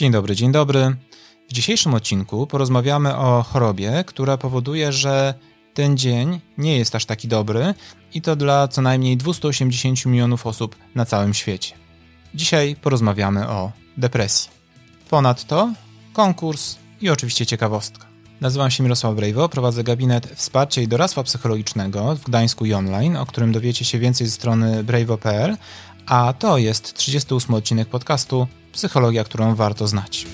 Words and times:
Dzień 0.00 0.12
dobry, 0.12 0.36
dzień 0.36 0.52
dobry. 0.52 0.96
W 1.48 1.52
dzisiejszym 1.52 1.94
odcinku 1.94 2.46
porozmawiamy 2.46 3.16
o 3.16 3.42
chorobie, 3.42 4.04
która 4.06 4.36
powoduje, 4.36 4.92
że 4.92 5.34
ten 5.74 5.96
dzień 5.96 6.40
nie 6.58 6.78
jest 6.78 6.94
aż 6.94 7.04
taki 7.04 7.28
dobry 7.28 7.74
i 8.14 8.22
to 8.22 8.36
dla 8.36 8.68
co 8.68 8.82
najmniej 8.82 9.16
280 9.16 10.06
milionów 10.06 10.46
osób 10.46 10.76
na 10.94 11.04
całym 11.04 11.34
świecie. 11.34 11.74
Dzisiaj 12.34 12.76
porozmawiamy 12.76 13.48
o 13.48 13.72
depresji. 13.96 14.50
Ponadto 15.10 15.72
konkurs 16.12 16.76
i 17.00 17.10
oczywiście 17.10 17.46
ciekawostka. 17.46 18.06
Nazywam 18.40 18.70
się 18.70 18.82
Mirosław 18.82 19.14
Brejwo, 19.14 19.48
prowadzę 19.48 19.84
gabinet 19.84 20.26
wsparcia 20.34 20.80
i 20.80 20.88
doradztwa 20.88 21.22
psychologicznego 21.22 22.16
w 22.16 22.24
Gdańsku 22.24 22.66
i 22.66 22.74
online, 22.74 23.16
o 23.16 23.26
którym 23.26 23.52
dowiecie 23.52 23.84
się 23.84 23.98
więcej 23.98 24.26
ze 24.26 24.32
strony 24.32 24.84
brejwo.pl, 24.84 25.56
a 26.06 26.34
to 26.38 26.58
jest 26.58 26.94
38 26.94 27.54
odcinek 27.54 27.88
podcastu 27.88 28.46
Psychologia, 28.72 29.24
którą 29.24 29.54
warto 29.54 29.88
znać. 29.88 30.26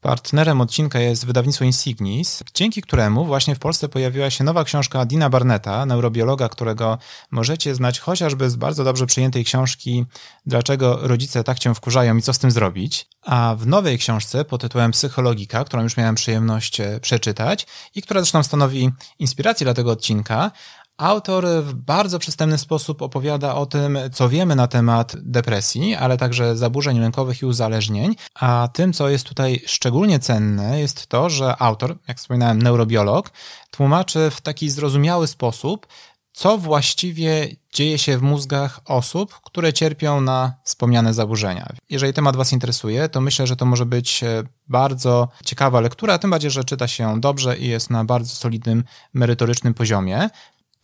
Partnerem 0.00 0.60
odcinka 0.60 1.00
jest 1.00 1.26
wydawnictwo 1.26 1.64
Insignis, 1.64 2.42
dzięki 2.54 2.82
któremu 2.82 3.24
właśnie 3.24 3.54
w 3.54 3.58
Polsce 3.58 3.88
pojawiła 3.88 4.30
się 4.30 4.44
nowa 4.44 4.64
książka 4.64 5.04
Dina 5.06 5.30
Barnetta, 5.30 5.86
neurobiologa, 5.86 6.48
którego 6.48 6.98
możecie 7.30 7.74
znać 7.74 8.00
chociażby 8.00 8.50
z 8.50 8.56
bardzo 8.56 8.84
dobrze 8.84 9.06
przyjętej 9.06 9.44
książki 9.44 10.04
Dlaczego 10.48 10.98
rodzice 11.02 11.44
tak 11.44 11.58
cię 11.58 11.74
wkurzają 11.74 12.16
i 12.16 12.22
co 12.22 12.32
z 12.32 12.38
tym 12.38 12.50
zrobić. 12.50 13.06
A 13.22 13.54
w 13.58 13.66
nowej 13.66 13.98
książce 13.98 14.44
pod 14.44 14.60
tytułem 14.60 14.90
Psychologika, 14.90 15.64
którą 15.64 15.82
już 15.82 15.96
miałem 15.96 16.14
przyjemność 16.14 16.80
e, 16.80 17.00
przeczytać 17.00 17.66
i 17.94 18.02
która 18.02 18.20
zresztą 18.20 18.42
stanowi 18.42 18.90
inspirację 19.18 19.64
dla 19.64 19.74
tego 19.74 19.90
odcinka, 19.90 20.50
Autor 20.98 21.46
w 21.62 21.74
bardzo 21.74 22.18
przystępny 22.18 22.58
sposób 22.58 23.02
opowiada 23.02 23.54
o 23.54 23.66
tym, 23.66 23.98
co 24.12 24.28
wiemy 24.28 24.56
na 24.56 24.66
temat 24.66 25.16
depresji, 25.16 25.94
ale 25.94 26.16
także 26.16 26.56
zaburzeń 26.56 26.98
lękowych 26.98 27.42
i 27.42 27.46
uzależnień. 27.46 28.16
A 28.34 28.68
tym, 28.72 28.92
co 28.92 29.08
jest 29.08 29.26
tutaj 29.26 29.62
szczególnie 29.66 30.18
cenne, 30.18 30.80
jest 30.80 31.06
to, 31.06 31.30
że 31.30 31.62
autor, 31.62 31.96
jak 32.08 32.18
wspominałem, 32.18 32.62
neurobiolog, 32.62 33.30
tłumaczy 33.70 34.30
w 34.30 34.40
taki 34.40 34.70
zrozumiały 34.70 35.26
sposób, 35.26 35.86
co 36.32 36.58
właściwie 36.58 37.48
dzieje 37.72 37.98
się 37.98 38.18
w 38.18 38.22
mózgach 38.22 38.80
osób, 38.84 39.40
które 39.44 39.72
cierpią 39.72 40.20
na 40.20 40.52
wspomniane 40.64 41.14
zaburzenia. 41.14 41.68
Jeżeli 41.90 42.12
temat 42.12 42.36
Was 42.36 42.52
interesuje, 42.52 43.08
to 43.08 43.20
myślę, 43.20 43.46
że 43.46 43.56
to 43.56 43.66
może 43.66 43.86
być 43.86 44.24
e, 44.24 44.42
bardzo 44.68 45.28
ciekawa 45.44 45.80
lektura, 45.80 46.18
tym 46.18 46.30
bardziej, 46.30 46.50
że 46.50 46.64
czyta 46.64 46.88
się 46.88 47.20
dobrze 47.20 47.58
i 47.58 47.68
jest 47.68 47.90
na 47.90 48.04
bardzo 48.04 48.34
solidnym, 48.34 48.84
merytorycznym 49.14 49.74
poziomie. 49.74 50.28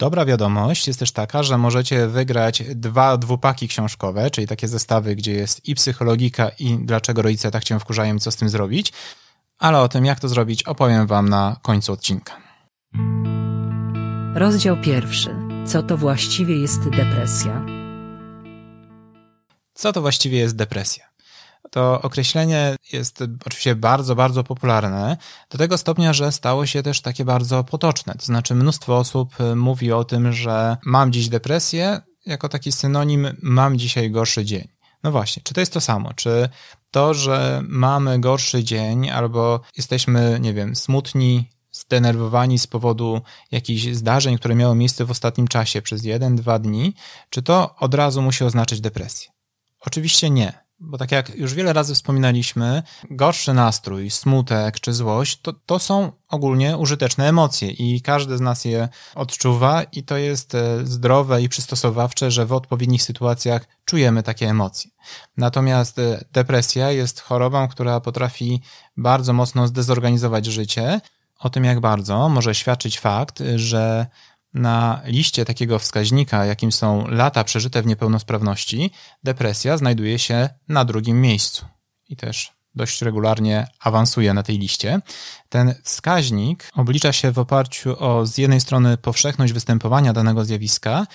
Dobra 0.04 0.24
wiadomość 0.24 0.86
jest 0.86 0.98
też 0.98 1.12
taka, 1.12 1.42
że 1.42 1.58
możecie 1.58 2.08
wygrać 2.08 2.62
dwa 2.74 3.16
dwupaki 3.16 3.68
książkowe, 3.68 4.30
czyli 4.30 4.46
takie 4.46 4.68
zestawy, 4.68 5.16
gdzie 5.16 5.32
jest 5.32 5.68
i 5.68 5.74
psychologika, 5.74 6.48
i 6.58 6.78
dlaczego 6.82 7.22
rodzice 7.22 7.50
tak 7.50 7.64
cię 7.64 7.78
wkurzają, 7.78 8.18
co 8.18 8.30
z 8.30 8.36
tym 8.36 8.48
zrobić. 8.48 8.92
Ale 9.58 9.80
o 9.80 9.88
tym, 9.88 10.04
jak 10.04 10.20
to 10.20 10.28
zrobić, 10.28 10.62
opowiem 10.62 11.06
Wam 11.06 11.28
na 11.28 11.56
końcu 11.62 11.92
odcinka. 11.92 12.32
Rozdział 14.34 14.76
pierwszy. 14.80 15.36
Co 15.66 15.82
to 15.82 15.96
właściwie 15.96 16.56
jest 16.56 16.88
depresja? 16.88 17.66
Co 19.74 19.92
to 19.92 20.00
właściwie 20.00 20.38
jest 20.38 20.56
depresja? 20.56 21.13
To 21.70 22.02
określenie 22.02 22.76
jest 22.92 23.24
oczywiście 23.46 23.74
bardzo, 23.74 24.14
bardzo 24.14 24.44
popularne, 24.44 25.16
do 25.50 25.58
tego 25.58 25.78
stopnia, 25.78 26.12
że 26.12 26.32
stało 26.32 26.66
się 26.66 26.82
też 26.82 27.00
takie 27.00 27.24
bardzo 27.24 27.64
potoczne. 27.64 28.14
To 28.14 28.26
znaczy, 28.26 28.54
mnóstwo 28.54 28.98
osób 28.98 29.40
y, 29.40 29.56
mówi 29.56 29.92
o 29.92 30.04
tym, 30.04 30.32
że 30.32 30.76
mam 30.84 31.12
dziś 31.12 31.28
depresję, 31.28 32.00
jako 32.26 32.48
taki 32.48 32.72
synonim 32.72 33.36
mam 33.42 33.78
dzisiaj 33.78 34.10
gorszy 34.10 34.44
dzień. 34.44 34.68
No 35.02 35.12
właśnie, 35.12 35.42
czy 35.42 35.54
to 35.54 35.60
jest 35.60 35.72
to 35.72 35.80
samo? 35.80 36.12
Czy 36.14 36.48
to, 36.90 37.14
że 37.14 37.62
mamy 37.68 38.20
gorszy 38.20 38.64
dzień, 38.64 39.10
albo 39.10 39.60
jesteśmy, 39.76 40.38
nie 40.40 40.54
wiem, 40.54 40.76
smutni, 40.76 41.50
zdenerwowani 41.72 42.58
z 42.58 42.66
powodu 42.66 43.20
jakichś 43.52 43.82
zdarzeń, 43.82 44.38
które 44.38 44.54
miały 44.54 44.74
miejsce 44.74 45.04
w 45.04 45.10
ostatnim 45.10 45.48
czasie 45.48 45.82
przez 45.82 46.04
jeden, 46.04 46.36
dwa 46.36 46.58
dni, 46.58 46.94
czy 47.30 47.42
to 47.42 47.74
od 47.76 47.94
razu 47.94 48.22
musi 48.22 48.44
oznaczać 48.44 48.80
depresję? 48.80 49.28
Oczywiście 49.80 50.30
nie 50.30 50.63
bo 50.80 50.98
tak 50.98 51.12
jak 51.12 51.34
już 51.36 51.54
wiele 51.54 51.72
razy 51.72 51.94
wspominaliśmy, 51.94 52.82
gorszy 53.10 53.54
nastrój, 53.54 54.10
smutek 54.10 54.80
czy 54.80 54.92
złość 54.92 55.40
to, 55.40 55.52
to 55.52 55.78
są 55.78 56.12
ogólnie 56.28 56.76
użyteczne 56.76 57.28
emocje 57.28 57.70
i 57.70 58.02
każdy 58.02 58.36
z 58.36 58.40
nas 58.40 58.64
je 58.64 58.88
odczuwa 59.14 59.82
i 59.82 60.02
to 60.02 60.16
jest 60.16 60.54
e, 60.54 60.86
zdrowe 60.86 61.42
i 61.42 61.48
przystosowawcze, 61.48 62.30
że 62.30 62.46
w 62.46 62.52
odpowiednich 62.52 63.02
sytuacjach 63.02 63.68
czujemy 63.84 64.22
takie 64.22 64.48
emocje. 64.48 64.90
Natomiast 65.36 65.98
e, 65.98 66.24
depresja 66.32 66.90
jest 66.90 67.20
chorobą, 67.20 67.68
która 67.68 68.00
potrafi 68.00 68.62
bardzo 68.96 69.32
mocno 69.32 69.68
zdezorganizować 69.68 70.46
życie. 70.46 71.00
O 71.38 71.50
tym 71.50 71.64
jak 71.64 71.80
bardzo 71.80 72.28
może 72.28 72.54
świadczyć 72.54 73.00
fakt, 73.00 73.42
że 73.56 74.06
na 74.54 75.00
liście 75.04 75.44
takiego 75.44 75.78
wskaźnika, 75.78 76.44
jakim 76.44 76.72
są 76.72 77.06
lata 77.08 77.44
przeżyte 77.44 77.82
w 77.82 77.86
niepełnosprawności, 77.86 78.90
depresja 79.24 79.76
znajduje 79.76 80.18
się 80.18 80.48
na 80.68 80.84
drugim 80.84 81.20
miejscu 81.20 81.66
i 82.08 82.16
też 82.16 82.52
dość 82.74 83.02
regularnie 83.02 83.66
awansuje 83.80 84.34
na 84.34 84.42
tej 84.42 84.58
liście. 84.58 85.00
Ten 85.48 85.74
wskaźnik 85.82 86.70
oblicza 86.74 87.12
się 87.12 87.32
w 87.32 87.38
oparciu 87.38 88.04
o 88.04 88.26
z 88.26 88.38
jednej 88.38 88.60
strony 88.60 88.96
powszechność 88.96 89.52
występowania 89.52 90.12
danego 90.12 90.44
zjawiska 90.44 91.06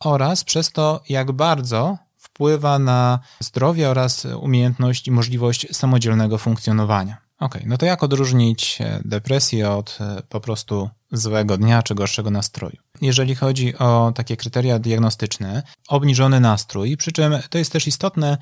oraz 0.00 0.44
przez 0.44 0.72
to, 0.72 1.02
jak 1.08 1.32
bardzo 1.32 1.98
wpływa 2.16 2.78
na 2.78 3.18
zdrowie 3.40 3.90
oraz 3.90 4.24
umiejętność 4.24 5.08
i 5.08 5.10
możliwość 5.10 5.66
samodzielnego 5.72 6.38
funkcjonowania. 6.38 7.23
Ok, 7.44 7.58
no 7.66 7.78
to 7.78 7.86
jak 7.86 8.02
odróżnić 8.02 8.78
e, 8.80 9.00
depresję 9.04 9.70
od 9.70 9.98
e, 10.00 10.22
po 10.28 10.40
prostu 10.40 10.90
złego 11.12 11.56
dnia 11.56 11.82
czy 11.82 11.94
gorszego 11.94 12.30
nastroju? 12.30 12.76
Jeżeli 13.00 13.34
chodzi 13.34 13.78
o 13.78 14.12
takie 14.14 14.36
kryteria 14.36 14.78
diagnostyczne, 14.78 15.62
obniżony 15.88 16.40
nastrój, 16.40 16.96
przy 16.96 17.12
czym 17.12 17.34
to 17.50 17.58
jest 17.58 17.72
też 17.72 17.86
istotne, 17.86 18.38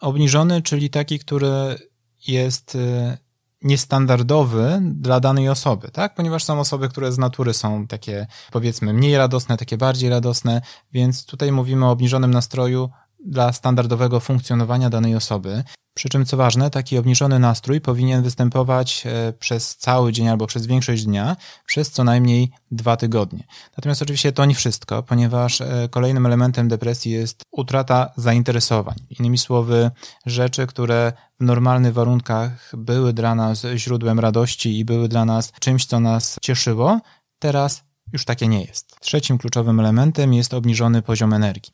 obniżony, 0.00 0.62
czyli 0.62 0.90
taki, 0.90 1.18
który 1.18 1.78
jest 2.26 2.74
e, 2.74 3.18
niestandardowy 3.62 4.80
dla 4.82 5.20
danej 5.20 5.48
osoby, 5.48 5.90
tak? 5.90 6.14
Ponieważ 6.14 6.44
są 6.44 6.60
osoby, 6.60 6.88
które 6.88 7.12
z 7.12 7.18
natury 7.18 7.54
są 7.54 7.86
takie, 7.86 8.26
powiedzmy, 8.52 8.92
mniej 8.92 9.16
radosne, 9.16 9.56
takie 9.56 9.76
bardziej 9.76 10.10
radosne, 10.10 10.62
więc 10.92 11.26
tutaj 11.26 11.52
mówimy 11.52 11.86
o 11.86 11.90
obniżonym 11.90 12.30
nastroju 12.30 12.90
dla 13.26 13.52
standardowego 13.52 14.20
funkcjonowania 14.20 14.90
danej 14.90 15.16
osoby. 15.16 15.64
Przy 15.94 16.08
czym, 16.08 16.26
co 16.26 16.36
ważne, 16.36 16.70
taki 16.70 16.98
obniżony 16.98 17.38
nastrój 17.38 17.80
powinien 17.80 18.22
występować 18.22 19.06
e, 19.06 19.32
przez 19.32 19.76
cały 19.76 20.12
dzień 20.12 20.28
albo 20.28 20.46
przez 20.46 20.66
większość 20.66 21.04
dnia, 21.04 21.36
przez 21.66 21.90
co 21.90 22.04
najmniej 22.04 22.50
dwa 22.70 22.96
tygodnie. 22.96 23.44
Natomiast 23.76 24.02
oczywiście 24.02 24.32
to 24.32 24.44
nie 24.44 24.54
wszystko, 24.54 25.02
ponieważ 25.02 25.60
e, 25.60 25.88
kolejnym 25.90 26.26
elementem 26.26 26.68
depresji 26.68 27.12
jest 27.12 27.42
utrata 27.50 28.12
zainteresowań. 28.16 28.96
Innymi 29.18 29.38
słowy, 29.38 29.90
rzeczy, 30.26 30.66
które 30.66 31.12
w 31.40 31.44
normalnych 31.44 31.92
warunkach 31.92 32.72
były 32.76 33.12
dla 33.12 33.34
nas 33.34 33.66
źródłem 33.76 34.20
radości 34.20 34.78
i 34.78 34.84
były 34.84 35.08
dla 35.08 35.24
nas 35.24 35.52
czymś, 35.60 35.86
co 35.86 36.00
nas 36.00 36.36
cieszyło, 36.42 37.00
teraz 37.38 37.89
już 38.12 38.24
takie 38.24 38.48
nie 38.48 38.64
jest. 38.64 39.00
Trzecim 39.00 39.38
kluczowym 39.38 39.80
elementem 39.80 40.34
jest 40.34 40.54
obniżony 40.54 41.02
poziom 41.02 41.32
energii. 41.32 41.72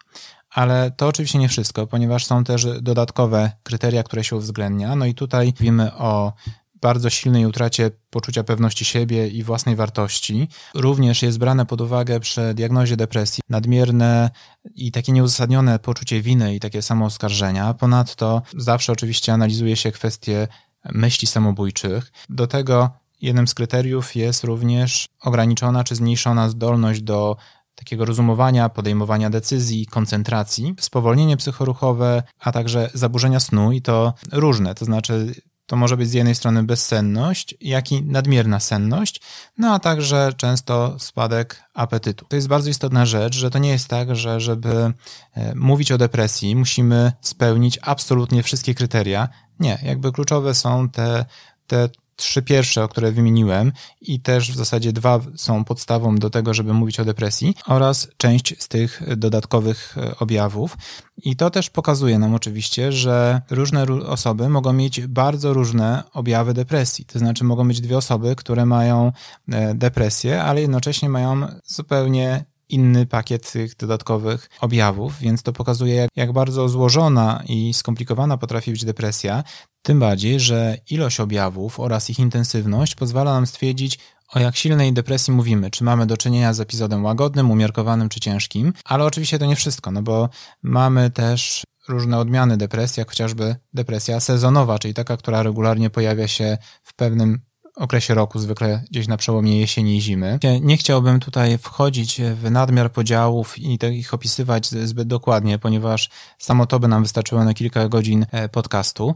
Ale 0.50 0.90
to 0.90 1.06
oczywiście 1.06 1.38
nie 1.38 1.48
wszystko, 1.48 1.86
ponieważ 1.86 2.26
są 2.26 2.44
też 2.44 2.66
dodatkowe 2.82 3.52
kryteria, 3.62 4.02
które 4.02 4.24
się 4.24 4.36
uwzględnia. 4.36 4.96
No 4.96 5.06
i 5.06 5.14
tutaj 5.14 5.52
mówimy 5.60 5.94
o 5.94 6.32
bardzo 6.80 7.10
silnej 7.10 7.46
utracie 7.46 7.90
poczucia 8.10 8.44
pewności 8.44 8.84
siebie 8.84 9.28
i 9.28 9.42
własnej 9.42 9.76
wartości. 9.76 10.48
Również 10.74 11.22
jest 11.22 11.38
brane 11.38 11.66
pod 11.66 11.80
uwagę 11.80 12.20
przy 12.20 12.54
diagnozie 12.54 12.96
depresji 12.96 13.42
nadmierne 13.48 14.30
i 14.74 14.92
takie 14.92 15.12
nieuzasadnione 15.12 15.78
poczucie 15.78 16.22
winy 16.22 16.54
i 16.54 16.60
takie 16.60 16.82
samooskarżenia. 16.82 17.74
Ponadto 17.74 18.42
zawsze 18.56 18.92
oczywiście 18.92 19.32
analizuje 19.32 19.76
się 19.76 19.92
kwestie 19.92 20.48
myśli 20.84 21.28
samobójczych. 21.28 22.12
Do 22.28 22.46
tego 22.46 22.90
jednym 23.20 23.48
z 23.48 23.54
kryteriów 23.54 24.16
jest 24.16 24.44
również 24.44 25.08
ograniczona 25.20 25.84
czy 25.84 25.94
zmniejszona 25.94 26.48
zdolność 26.48 27.02
do 27.02 27.36
takiego 27.74 28.04
rozumowania, 28.04 28.68
podejmowania 28.68 29.30
decyzji, 29.30 29.86
koncentracji, 29.86 30.74
spowolnienie 30.80 31.36
psychoruchowe, 31.36 32.22
a 32.40 32.52
także 32.52 32.90
zaburzenia 32.94 33.40
snu 33.40 33.72
i 33.72 33.82
to 33.82 34.14
różne, 34.32 34.74
to 34.74 34.84
znaczy 34.84 35.34
to 35.66 35.76
może 35.76 35.96
być 35.96 36.08
z 36.08 36.12
jednej 36.12 36.34
strony 36.34 36.62
bezsenność, 36.62 37.54
jak 37.60 37.92
i 37.92 38.02
nadmierna 38.02 38.60
senność, 38.60 39.20
no 39.58 39.74
a 39.74 39.78
także 39.78 40.32
często 40.36 40.98
spadek 40.98 41.62
apetytu. 41.74 42.26
To 42.28 42.36
jest 42.36 42.48
bardzo 42.48 42.70
istotna 42.70 43.06
rzecz, 43.06 43.34
że 43.34 43.50
to 43.50 43.58
nie 43.58 43.70
jest 43.70 43.88
tak, 43.88 44.16
że 44.16 44.40
żeby 44.40 44.92
e, 45.34 45.54
mówić 45.54 45.92
o 45.92 45.98
depresji, 45.98 46.56
musimy 46.56 47.12
spełnić 47.20 47.78
absolutnie 47.82 48.42
wszystkie 48.42 48.74
kryteria. 48.74 49.28
Nie, 49.60 49.78
jakby 49.82 50.12
kluczowe 50.12 50.54
są 50.54 50.88
te, 50.88 51.24
te 51.66 51.88
trzy 52.16 52.42
pierwsze, 52.42 52.84
o 52.84 52.88
które 52.88 53.12
wymieniłem 53.12 53.72
i 54.00 54.20
też 54.20 54.52
w 54.52 54.56
zasadzie 54.56 54.92
dwa 54.92 55.20
są 55.36 55.64
podstawą 55.64 56.16
do 56.16 56.30
tego, 56.30 56.54
żeby 56.54 56.72
mówić 56.72 57.00
o 57.00 57.04
depresji 57.04 57.54
oraz 57.66 58.08
część 58.16 58.62
z 58.62 58.68
tych 58.68 59.02
dodatkowych 59.16 59.98
e, 59.98 60.18
objawów. 60.18 60.76
I 61.22 61.36
to 61.36 61.50
też 61.50 61.70
pokazuje 61.70 62.18
nam 62.18 62.34
oczywiście, 62.34 62.92
że 62.92 63.42
różne 63.50 63.82
osoby 64.06 64.48
mogą 64.48 64.72
mieć 64.72 65.06
bardzo 65.06 65.52
różne 65.52 66.02
objawy 66.12 66.54
depresji. 66.54 67.04
To 67.04 67.18
znaczy 67.18 67.44
mogą 67.44 67.68
być 67.68 67.80
dwie 67.80 67.96
osoby, 67.96 68.36
które 68.36 68.66
mają 68.66 69.12
e, 69.48 69.74
depresję, 69.74 70.42
ale 70.42 70.60
jednocześnie 70.60 71.08
mają 71.08 71.46
zupełnie 71.64 72.44
inny 72.68 73.06
pakiet 73.06 73.52
tych 73.52 73.76
dodatkowych 73.76 74.50
objawów, 74.60 75.18
więc 75.18 75.42
to 75.42 75.52
pokazuje, 75.52 75.94
jak, 75.94 76.10
jak 76.16 76.32
bardzo 76.32 76.68
złożona 76.68 77.42
i 77.48 77.74
skomplikowana 77.74 78.36
potrafi 78.36 78.70
być 78.70 78.84
depresja, 78.84 79.44
tym 79.82 80.00
bardziej, 80.00 80.40
że 80.40 80.78
ilość 80.90 81.20
objawów 81.20 81.80
oraz 81.80 82.10
ich 82.10 82.18
intensywność 82.18 82.94
pozwala 82.94 83.32
nam 83.32 83.46
stwierdzić, 83.46 83.98
o 84.34 84.38
jak 84.38 84.56
silnej 84.56 84.92
depresji 84.92 85.32
mówimy, 85.32 85.70
czy 85.70 85.84
mamy 85.84 86.06
do 86.06 86.16
czynienia 86.16 86.52
z 86.52 86.60
epizodem 86.60 87.04
łagodnym, 87.04 87.50
umiarkowanym 87.50 88.08
czy 88.08 88.20
ciężkim, 88.20 88.72
ale 88.84 89.04
oczywiście 89.04 89.38
to 89.38 89.46
nie 89.46 89.56
wszystko, 89.56 89.90
no 89.90 90.02
bo 90.02 90.28
mamy 90.62 91.10
też 91.10 91.64
różne 91.88 92.18
odmiany 92.18 92.56
depresji, 92.56 93.00
jak 93.00 93.08
chociażby 93.08 93.56
depresja 93.74 94.20
sezonowa, 94.20 94.78
czyli 94.78 94.94
taka, 94.94 95.16
która 95.16 95.42
regularnie 95.42 95.90
pojawia 95.90 96.28
się 96.28 96.58
w 96.82 96.94
pewnym 96.94 97.40
okresie 97.76 98.14
roku, 98.14 98.38
zwykle 98.38 98.82
gdzieś 98.90 99.08
na 99.08 99.16
przełomie 99.16 99.60
jesieni 99.60 99.96
i 99.96 100.00
zimy. 100.00 100.38
Nie 100.60 100.76
chciałbym 100.76 101.20
tutaj 101.20 101.58
wchodzić 101.58 102.20
w 102.42 102.50
nadmiar 102.50 102.92
podziałów 102.92 103.58
i 103.58 103.78
ich 103.92 104.14
opisywać 104.14 104.68
zbyt 104.68 105.08
dokładnie, 105.08 105.58
ponieważ 105.58 106.10
samo 106.38 106.66
to 106.66 106.80
by 106.80 106.88
nam 106.88 107.02
wystarczyło 107.02 107.44
na 107.44 107.54
kilka 107.54 107.88
godzin 107.88 108.26
e, 108.32 108.48
podcastu. 108.48 109.14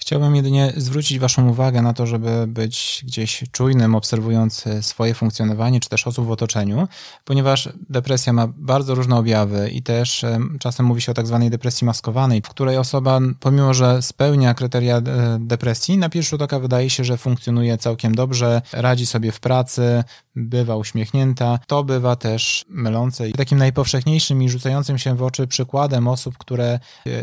Chciałbym 0.00 0.36
jedynie 0.36 0.72
zwrócić 0.76 1.18
Waszą 1.18 1.48
uwagę 1.48 1.82
na 1.82 1.92
to, 1.92 2.06
żeby 2.06 2.46
być 2.46 3.02
gdzieś 3.06 3.44
czujnym, 3.52 3.94
obserwując 3.94 4.66
e, 4.66 4.82
swoje 4.82 5.14
funkcjonowanie, 5.14 5.80
czy 5.80 5.88
też 5.88 6.06
osób 6.06 6.26
w 6.26 6.30
otoczeniu, 6.30 6.88
ponieważ 7.24 7.68
depresja 7.90 8.32
ma 8.32 8.46
bardzo 8.56 8.94
różne 8.94 9.16
objawy 9.16 9.70
i 9.70 9.82
też 9.82 10.24
e, 10.24 10.38
czasem 10.60 10.86
mówi 10.86 11.00
się 11.00 11.12
o 11.12 11.14
tak 11.14 11.26
zwanej 11.26 11.50
depresji 11.50 11.84
maskowanej, 11.84 12.42
w 12.42 12.48
której 12.48 12.76
osoba, 12.76 13.20
pomimo 13.40 13.74
że 13.74 14.02
spełnia 14.02 14.54
kryteria 14.54 14.96
e, 14.96 15.02
depresji, 15.40 15.98
na 15.98 16.08
pierwszy 16.08 16.30
rzut 16.30 16.42
oka 16.42 16.58
wydaje 16.58 16.90
się, 16.90 17.04
że 17.04 17.16
funkcjonuje 17.16 17.78
całkiem 17.78 18.14
dobrze, 18.14 18.62
radzi 18.72 19.06
sobie 19.06 19.32
w 19.32 19.40
pracy, 19.40 20.04
bywa 20.36 20.76
uśmiechnięta. 20.76 21.58
To 21.66 21.84
bywa 21.84 22.16
też 22.16 22.64
mylące 22.68 23.28
i 23.28 23.32
takim 23.32 23.58
najpowszechniejszym 23.58 24.42
i 24.42 24.48
rzucającym 24.48 24.98
się 24.98 25.14
w 25.14 25.22
oczy 25.22 25.46
przykładem 25.46 26.08
osób, 26.08 26.38
które 26.38 26.78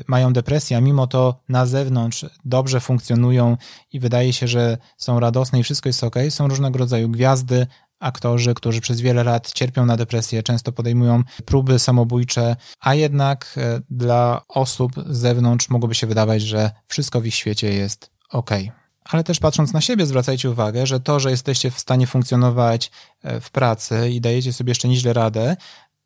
mają 0.07 0.33
depresję, 0.33 0.77
a 0.77 0.81
mimo 0.81 1.07
to 1.07 1.39
na 1.49 1.65
zewnątrz 1.65 2.25
dobrze 2.45 2.67
dobrze 2.67 2.79
funkcjonują 2.79 3.57
i 3.93 3.99
wydaje 3.99 4.33
się, 4.33 4.47
że 4.47 4.77
są 4.97 5.19
radosne 5.19 5.59
i 5.59 5.63
wszystko 5.63 5.89
jest 5.89 6.03
ok, 6.03 6.15
są 6.29 6.47
różnego 6.47 6.79
rodzaju 6.79 7.09
gwiazdy, 7.09 7.67
aktorzy, 7.99 8.53
którzy 8.53 8.81
przez 8.81 9.01
wiele 9.01 9.23
lat 9.23 9.53
cierpią 9.53 9.85
na 9.85 9.97
depresję, 9.97 10.43
często 10.43 10.71
podejmują 10.71 11.23
próby 11.45 11.79
samobójcze, 11.79 12.55
a 12.79 12.95
jednak 12.95 13.53
e, 13.57 13.81
dla 13.89 14.41
osób 14.47 14.91
z 15.09 15.17
zewnątrz 15.17 15.69
mogłoby 15.69 15.95
się 15.95 16.07
wydawać, 16.07 16.41
że 16.41 16.71
wszystko 16.87 17.21
w 17.21 17.25
ich 17.25 17.35
świecie 17.35 17.73
jest 17.73 18.11
ok. 18.31 18.51
Ale 19.09 19.23
też 19.23 19.39
patrząc 19.39 19.73
na 19.73 19.81
siebie, 19.81 20.05
zwracajcie 20.05 20.49
uwagę, 20.49 20.87
że 20.87 20.99
to, 20.99 21.19
że 21.19 21.31
jesteście 21.31 21.71
w 21.71 21.79
stanie 21.79 22.07
funkcjonować 22.07 22.91
e, 23.23 23.41
w 23.41 23.51
pracy 23.51 24.09
i 24.09 24.21
dajecie 24.21 24.53
sobie 24.53 24.71
jeszcze 24.71 24.87
nieźle 24.87 25.13
radę, 25.13 25.55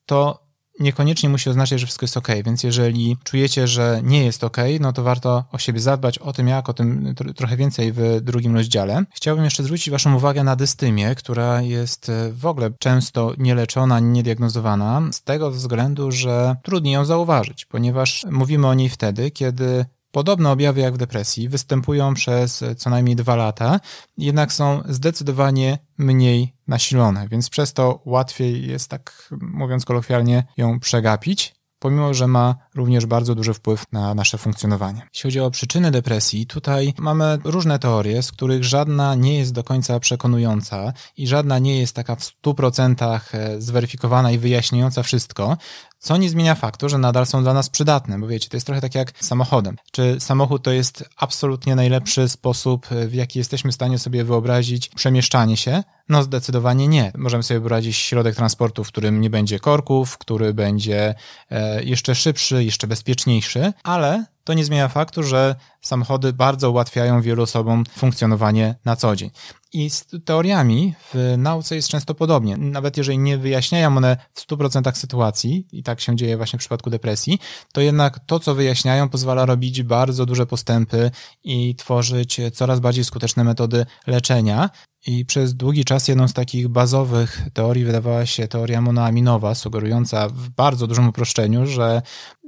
to 0.06 0.51
niekoniecznie 0.80 1.30
musi 1.30 1.50
oznaczać, 1.50 1.80
że 1.80 1.86
wszystko 1.86 2.03
jest 2.03 2.18
ok, 2.18 2.27
więc 2.45 2.63
jeżeli 2.63 3.18
czujecie, 3.24 3.68
że 3.68 4.01
nie 4.03 4.25
jest 4.25 4.44
ok, 4.44 4.57
no 4.80 4.94
to 4.94 5.03
warto 5.03 5.44
o 5.51 5.57
siebie 5.57 5.80
zadbać, 5.80 6.18
o 6.18 6.33
tym 6.33 6.48
jak, 6.48 6.69
o 6.69 6.74
tym 6.74 7.15
trochę 7.36 7.57
więcej 7.57 7.92
w 7.92 8.19
drugim 8.21 8.56
rozdziale. 8.56 9.04
Chciałbym 9.13 9.45
jeszcze 9.45 9.63
zwrócić 9.63 9.89
Waszą 9.89 10.15
uwagę 10.15 10.44
na 10.44 10.56
dystymię, 10.56 11.15
która 11.15 11.62
jest 11.62 12.09
e, 12.09 12.31
w 12.31 12.45
ogóle 12.45 12.71
często 12.80 13.33
nieleczona, 13.38 14.00
niediagnozowana, 14.00 15.01
z 15.12 15.24
tego 15.24 15.51
względu, 15.51 16.12
że 16.12 16.56
trudniej 16.63 16.94
ją 16.94 17.06
zauważyć, 17.06 17.65
ponieważ 17.65 18.25
mówimy 18.31 18.68
o 18.68 18.74
niej 18.74 18.89
wtedy, 18.89 19.31
kiedy 19.31 19.86
Podobne 20.12 20.50
objawy 20.50 20.81
jak 20.81 20.94
w 20.94 20.98
depresji 20.98 21.50
występują 21.50 22.13
przez 22.13 22.63
co 22.78 22.90
najmniej 22.90 23.16
dwa 23.16 23.36
lata, 23.36 23.80
jednak 24.18 24.54
są 24.54 24.81
zdecydowanie 24.90 25.78
mniej 25.98 26.56
nasilone, 26.68 27.28
więc 27.28 27.50
przez 27.50 27.74
to 27.74 28.02
łatwiej 28.06 28.68
jest, 28.68 28.90
tak 28.90 29.30
mówiąc 29.42 29.86
kolokwialnie, 29.86 30.44
ją 30.58 30.80
przegapić 30.80 31.62
pomimo 31.81 32.13
że 32.13 32.28
ma 32.28 32.56
również 32.75 33.06
bardzo 33.06 33.36
duży 33.36 33.54
wpływ 33.54 33.84
na 33.92 34.13
nasze 34.16 34.38
funkcjonowanie. 34.38 35.02
Jeśli 35.13 35.28
chodzi 35.28 35.40
o 35.40 35.52
przyczyny 35.52 35.92
depresji, 35.92 36.48
tutaj 36.48 36.94
mamy 36.98 37.38
różne 37.44 37.80
teorie, 37.80 38.24
z 38.24 38.31
których 38.31 38.64
żadna 38.64 39.16
nie 39.16 39.40
jest 39.40 39.54
do 39.54 39.64
końca 39.64 40.00
przekonująca 40.00 40.94
i 41.18 41.28
żadna 41.28 41.60
nie 41.60 41.80
jest 41.80 41.96
taka 41.96 42.16
w 42.16 42.19
100% 42.19 43.19
e, 43.34 43.62
zweryfikowana 43.62 44.31
i 44.31 44.38
wyjaśniająca 44.38 45.04
wszystko, 45.04 45.57
co 46.01 46.18
nie 46.18 46.30
zmienia 46.30 46.56
faktu, 46.56 46.89
że 46.89 46.98
nadal 46.98 47.25
są 47.25 47.44
dla 47.44 47.53
nas 47.53 47.69
przydatne, 47.69 48.19
bo 48.19 48.27
wiecie, 48.27 48.50
to 48.50 48.57
jest 48.57 48.65
trochę 48.65 48.81
tak 48.81 48.95
jak 48.95 49.13
samochodem. 49.19 49.75
Czy 49.92 50.19
samochód 50.19 50.63
to 50.63 50.71
jest 50.71 51.09
absolutnie 51.18 51.75
najlepszy 51.75 52.30
sposób, 52.30 52.92
e, 52.92 53.07
w 53.07 53.13
jaki 53.13 53.39
jesteśmy 53.39 53.71
w 53.71 53.75
stanie 53.75 54.00
sobie 54.00 54.24
wyobrazić 54.24 54.89
przemieszczanie 54.89 55.57
się? 55.57 55.83
No 56.09 56.24
zdecydowanie 56.24 56.88
nie. 56.88 57.12
Możemy 57.18 57.44
sobie 57.44 57.59
wyobrazić 57.59 57.98
środek 57.98 58.36
transportu, 58.36 58.83
w 58.83 58.88
którym 58.88 59.21
nie 59.21 59.30
będzie 59.30 59.59
korków, 59.59 60.18
który 60.18 60.53
będzie 60.53 61.15
e, 61.50 61.83
jeszcze 61.83 62.15
szybszy, 62.15 62.63
jeszcze 62.63 62.88
bezpieczniejszy, 62.88 63.74
ale 63.83 64.25
to 64.44 64.54
nie 64.54 64.66
zmienia 64.66 64.88
faktu, 64.88 65.24
że 65.24 65.56
samochody 65.82 66.34
bardzo 66.34 66.72
ułatwiają 66.72 67.22
wielu 67.22 67.44
osobom 67.44 67.84
funkcjonowanie 67.98 68.76
na 68.86 68.96
co 68.96 69.16
dzień. 69.16 69.32
I 69.74 69.90
z 69.90 70.08
teoriami 70.26 70.94
w 71.14 71.36
nauce 71.38 71.76
jest 71.76 71.88
często 71.88 72.16
podobnie. 72.16 72.58
Nawet 72.58 72.98
jeżeli 72.98 73.18
nie 73.18 73.38
wyjaśniają 73.38 73.98
one 73.98 74.18
w 74.34 74.48
100% 74.48 74.96
sytuacji, 74.96 75.68
i 75.72 75.84
tak 75.84 76.02
się 76.02 76.16
dzieje 76.16 76.38
właśnie 76.38 76.60
w 76.60 76.60
przypadku 76.60 76.90
depresji, 76.90 77.40
to 77.74 77.82
jednak 77.82 78.20
to, 78.26 78.40
co 78.40 78.56
wyjaśniają, 78.56 79.10
pozwala 79.10 79.46
robić 79.46 79.84
bardzo 79.84 80.26
duże 80.26 80.46
postępy 80.46 81.12
i 81.44 81.76
tworzyć 81.76 82.42
coraz 82.54 82.80
bardziej 82.80 83.04
skuteczne 83.04 83.44
metody 83.44 83.86
leczenia. 84.08 84.70
I 85.07 85.25
przez 85.25 85.53
długi 85.53 85.86
czas 85.86 86.07
jedną 86.07 86.27
z 86.27 86.33
takich 86.33 86.68
bazowych 86.68 87.42
teorii 87.53 87.86
wydawała 87.86 88.25
się 88.25 88.48
teoria 88.48 88.81
monoaminowa, 88.81 89.56
sugerująca 89.56 90.30
w 90.30 90.50
bardzo 90.50 90.88
dużym 90.88 91.07
uproszczeniu, 91.09 91.68
że 91.68 92.01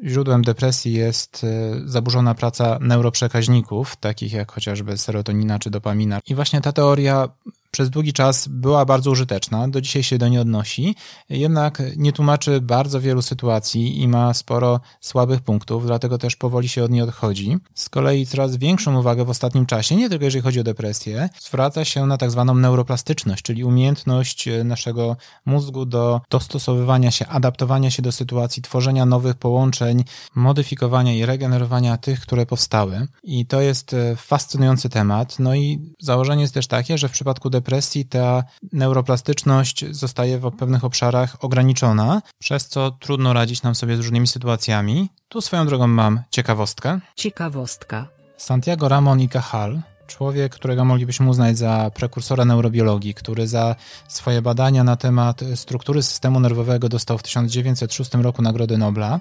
źródłem 0.06 0.42
depresji 0.42 0.94
jest 0.94 1.44
e, 1.44 1.82
zaburzona 1.86 2.36
praca 2.36 2.78
neuroprzekaźników, 2.82 3.96
takich 3.96 4.34
jak 4.34 4.52
chociażby 4.52 4.98
serotonina 4.98 5.60
czy 5.60 5.70
dopamina. 5.70 6.20
I 6.28 6.36
właśnie 6.36 6.62
ta 6.62 6.72
teoria 6.72 7.30
przez 7.74 7.90
długi 7.90 8.14
czas 8.14 8.48
była 8.48 8.86
bardzo 8.86 9.12
użyteczna, 9.12 9.68
do 9.68 9.82
dzisiaj 9.82 10.04
się 10.04 10.18
do 10.18 10.28
niej 10.28 10.40
odnosi, 10.40 10.96
jednak 11.30 11.82
nie 11.98 12.14
tłumaczy 12.14 12.62
bardzo 12.62 13.02
wielu 13.02 13.22
sytuacji 13.22 14.02
i 14.02 14.08
ma 14.08 14.34
sporo 14.34 14.80
słabych 15.02 15.42
punktów, 15.42 15.86
dlatego 15.86 16.18
też 16.18 16.36
powoli 16.36 16.70
się 16.70 16.84
od 16.84 16.92
niej 16.92 17.02
odchodzi. 17.02 17.58
Z 17.76 17.90
kolei 17.90 18.26
coraz 18.26 18.58
większą 18.58 19.00
uwagę 19.00 19.26
w 19.26 19.30
ostatnim 19.30 19.66
czasie, 19.66 19.96
nie 19.96 20.10
tylko 20.10 20.26
jeżeli 20.26 20.42
chodzi 20.42 20.60
o 20.60 20.64
depresję, 20.64 21.30
zwraca 21.40 21.86
się 21.86 22.06
na 22.06 22.18
tak 22.18 22.32
zwaną 22.32 22.56
neuroplastyczność, 22.56 23.44
czyli 23.44 23.64
umiejętność 23.64 24.50
naszego 24.64 25.18
mózgu 25.46 25.86
do 25.86 26.22
dostosowywania 26.30 27.12
się, 27.12 27.28
adaptowania 27.28 27.92
się 27.92 28.02
do 28.02 28.12
sytuacji, 28.12 28.62
tworzenia 28.62 29.06
nowych 29.06 29.36
połączeń, 29.36 30.04
modyfikowania 30.36 31.14
i 31.14 31.26
regenerowania 31.26 31.98
tych, 31.98 32.20
które 32.20 32.46
powstały. 32.46 33.08
I 33.24 33.46
to 33.46 33.62
jest 33.62 33.94
e, 33.94 34.16
fascynujący 34.16 34.90
temat. 34.90 35.40
No 35.40 35.56
i 35.56 35.94
założenie 36.00 36.42
jest 36.42 36.54
też 36.54 36.68
takie, 36.68 36.98
że 36.98 37.10
w 37.10 37.12
przypadku 37.12 37.50
depresji 37.50 37.63
depresji 37.64 38.06
ta 38.06 38.44
neuroplastyczność 38.74 39.86
zostaje 39.92 40.40
w 40.40 40.52
pewnych 40.52 40.84
obszarach 40.84 41.38
ograniczona, 41.40 42.22
przez 42.40 42.68
co 42.68 42.92
trudno 42.92 43.34
radzić 43.34 43.64
nam 43.64 43.76
sobie 43.76 43.96
z 43.96 44.00
różnymi 44.00 44.28
sytuacjami. 44.28 45.10
Tu 45.28 45.42
swoją 45.42 45.66
drogą 45.66 45.88
mam 45.88 46.22
ciekawostkę. 46.32 47.00
Ciekawostka. 47.16 48.08
Santiago 48.38 48.90
Ramon 48.90 49.20
y 49.22 49.30
Cajal, 49.30 49.82
człowiek, 50.08 50.56
którego 50.56 50.86
moglibyśmy 50.86 51.30
uznać 51.30 51.58
za 51.58 51.92
prekursora 51.96 52.46
neurobiologii, 52.46 53.14
który 53.14 53.48
za 53.48 53.76
swoje 54.08 54.42
badania 54.42 54.84
na 54.84 54.96
temat 54.96 55.42
struktury 55.56 56.04
systemu 56.04 56.40
nerwowego 56.40 56.90
dostał 56.90 57.18
w 57.18 57.24
1906 57.24 58.14
roku 58.14 58.42
Nagrodę 58.42 58.78
Nobla 58.78 59.20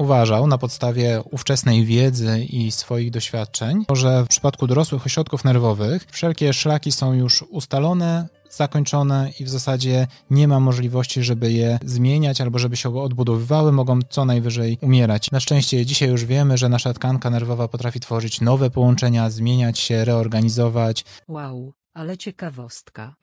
uważał 0.00 0.46
na 0.46 0.58
podstawie 0.58 1.22
ówczesnej 1.30 1.84
wiedzy 1.84 2.44
i 2.44 2.72
swoich 2.72 3.10
doświadczeń, 3.10 3.84
że 3.92 4.24
w 4.24 4.28
przypadku 4.28 4.66
dorosłych 4.66 5.06
ośrodków 5.06 5.44
nerwowych 5.44 6.06
wszelkie 6.10 6.52
szlaki 6.52 6.92
są 6.92 7.12
już 7.12 7.42
ustalone, 7.42 8.28
zakończone 8.50 9.30
i 9.40 9.44
w 9.44 9.48
zasadzie 9.48 10.06
nie 10.30 10.48
ma 10.48 10.60
możliwości, 10.60 11.22
żeby 11.22 11.52
je 11.52 11.78
zmieniać 11.84 12.40
albo 12.40 12.58
żeby 12.58 12.76
się 12.76 13.00
odbudowywały, 13.00 13.72
mogą 13.72 13.98
co 14.10 14.24
najwyżej 14.24 14.78
umierać. 14.80 15.30
Na 15.30 15.40
szczęście 15.40 15.86
dzisiaj 15.86 16.08
już 16.08 16.24
wiemy, 16.24 16.58
że 16.58 16.68
nasza 16.68 16.92
tkanka 16.94 17.30
nerwowa 17.30 17.68
potrafi 17.68 18.00
tworzyć 18.00 18.40
nowe 18.40 18.70
połączenia, 18.70 19.30
zmieniać 19.30 19.78
się, 19.78 20.04
reorganizować. 20.04 21.04
Wow, 21.28 21.72
ale 21.94 22.18
ciekawostka. 22.18 23.14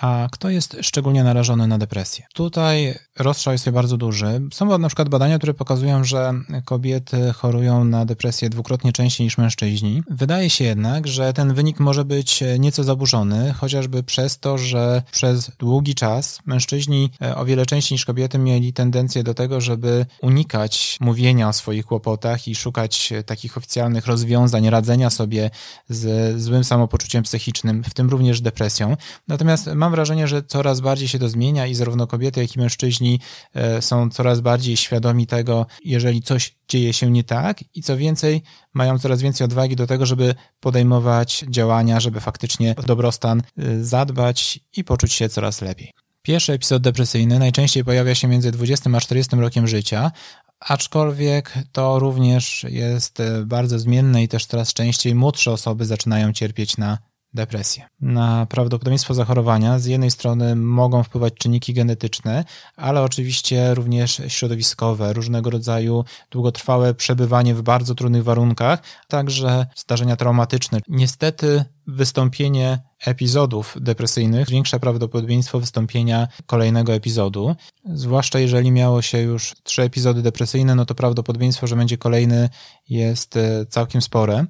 A 0.00 0.28
kto 0.32 0.50
jest 0.50 0.76
szczególnie 0.82 1.24
narażony 1.24 1.66
na 1.66 1.78
depresję? 1.78 2.26
Tutaj 2.34 2.94
rozstrzał 3.18 3.52
jest 3.52 3.70
bardzo 3.70 3.96
duży. 3.96 4.40
Są 4.52 4.78
na 4.78 4.88
przykład 4.88 5.08
badania, 5.08 5.38
które 5.38 5.54
pokazują, 5.54 6.04
że 6.04 6.32
kobiety 6.64 7.32
chorują 7.32 7.84
na 7.84 8.04
depresję 8.04 8.50
dwukrotnie 8.50 8.92
częściej 8.92 9.24
niż 9.24 9.38
mężczyźni. 9.38 10.02
Wydaje 10.10 10.50
się 10.50 10.64
jednak, 10.64 11.06
że 11.06 11.32
ten 11.32 11.54
wynik 11.54 11.80
może 11.80 12.04
być 12.04 12.44
nieco 12.58 12.84
zaburzony, 12.84 13.52
chociażby 13.52 14.02
przez 14.02 14.38
to, 14.38 14.58
że 14.58 15.02
przez 15.12 15.50
długi 15.58 15.94
czas 15.94 16.38
mężczyźni 16.46 17.10
e, 17.22 17.36
o 17.36 17.44
wiele 17.44 17.66
częściej 17.66 17.94
niż 17.96 18.04
kobiety 18.04 18.38
mieli 18.38 18.72
tendencję 18.72 19.22
do 19.22 19.34
tego, 19.34 19.60
żeby 19.60 20.06
unikać 20.22 20.98
mówienia 21.00 21.48
o 21.48 21.52
swoich 21.52 21.86
kłopotach 21.86 22.48
i 22.48 22.54
szukać 22.54 23.12
takich 23.26 23.56
oficjalnych 23.56 24.06
rozwiązań, 24.06 24.70
radzenia 24.70 25.10
sobie 25.10 25.50
z 25.88 26.34
złym 26.42 26.64
samopoczuciem 26.64 27.22
psychicznym, 27.22 27.84
w 27.84 27.94
tym 27.94 28.10
również 28.10 28.40
depresją. 28.40 28.96
Natomiast 29.28 29.66
mam 29.84 29.92
wrażenie, 29.92 30.28
że 30.28 30.42
coraz 30.42 30.80
bardziej 30.80 31.08
się 31.08 31.18
to 31.18 31.28
zmienia 31.28 31.66
i 31.66 31.74
zarówno 31.74 32.06
kobiety, 32.06 32.40
jak 32.40 32.56
i 32.56 32.58
mężczyźni 32.58 33.20
e, 33.54 33.82
są 33.82 34.10
coraz 34.10 34.40
bardziej 34.40 34.76
świadomi 34.76 35.26
tego, 35.26 35.66
jeżeli 35.84 36.22
coś 36.22 36.56
dzieje 36.68 36.92
się 36.92 37.10
nie 37.10 37.24
tak 37.24 37.64
i 37.74 37.82
co 37.82 37.96
więcej, 37.96 38.42
mają 38.74 38.98
coraz 38.98 39.22
więcej 39.22 39.44
odwagi 39.44 39.76
do 39.76 39.86
tego, 39.86 40.06
żeby 40.06 40.34
podejmować 40.60 41.44
działania, 41.48 42.00
żeby 42.00 42.20
faktycznie 42.20 42.76
o 42.76 42.82
dobrostan 42.82 43.42
e, 43.58 43.84
zadbać 43.84 44.60
i 44.76 44.84
poczuć 44.84 45.12
się 45.12 45.28
coraz 45.28 45.62
lepiej. 45.62 45.90
Pierwszy 46.22 46.52
epizod 46.52 46.82
depresyjny 46.82 47.38
najczęściej 47.38 47.84
pojawia 47.84 48.14
się 48.14 48.28
między 48.28 48.52
20 48.52 48.90
a 48.94 49.00
40 49.00 49.36
rokiem 49.36 49.68
życia, 49.68 50.12
aczkolwiek 50.60 51.54
to 51.72 51.98
również 51.98 52.66
jest 52.68 53.20
e, 53.20 53.44
bardzo 53.46 53.78
zmienne 53.78 54.22
i 54.22 54.28
też 54.28 54.46
coraz 54.46 54.72
częściej 54.72 55.14
młodsze 55.14 55.50
osoby 55.50 55.84
zaczynają 55.84 56.32
cierpieć 56.32 56.76
na 56.76 56.98
depresję. 57.34 57.86
Na 58.00 58.46
prawdopodobieństwo 58.46 59.14
zachorowania 59.14 59.78
z 59.78 59.86
jednej 59.86 60.10
strony 60.10 60.56
mogą 60.56 61.02
wpływać 61.02 61.34
czynniki 61.34 61.74
genetyczne, 61.74 62.44
ale 62.76 63.02
oczywiście 63.02 63.74
również 63.74 64.22
środowiskowe, 64.28 65.12
różnego 65.12 65.50
rodzaju 65.50 66.04
długotrwałe 66.30 66.94
przebywanie 66.94 67.54
w 67.54 67.62
bardzo 67.62 67.94
trudnych 67.94 68.24
warunkach, 68.24 68.82
także 69.08 69.66
zdarzenia 69.76 70.16
traumatyczne. 70.16 70.80
Niestety 70.88 71.64
wystąpienie 71.86 72.78
epizodów 73.06 73.76
depresyjnych 73.80 74.48
zwiększa 74.48 74.78
prawdopodobieństwo 74.78 75.60
wystąpienia 75.60 76.28
kolejnego 76.46 76.92
epizodu. 76.92 77.56
Zwłaszcza 77.84 78.38
jeżeli 78.38 78.70
miało 78.70 79.02
się 79.02 79.18
już 79.18 79.54
trzy 79.62 79.82
epizody 79.82 80.22
depresyjne, 80.22 80.74
no 80.74 80.86
to 80.86 80.94
prawdopodobieństwo, 80.94 81.66
że 81.66 81.76
będzie 81.76 81.98
kolejny 81.98 82.48
jest 82.88 83.36
e, 83.36 83.66
całkiem 83.66 84.02
spore. 84.02 84.46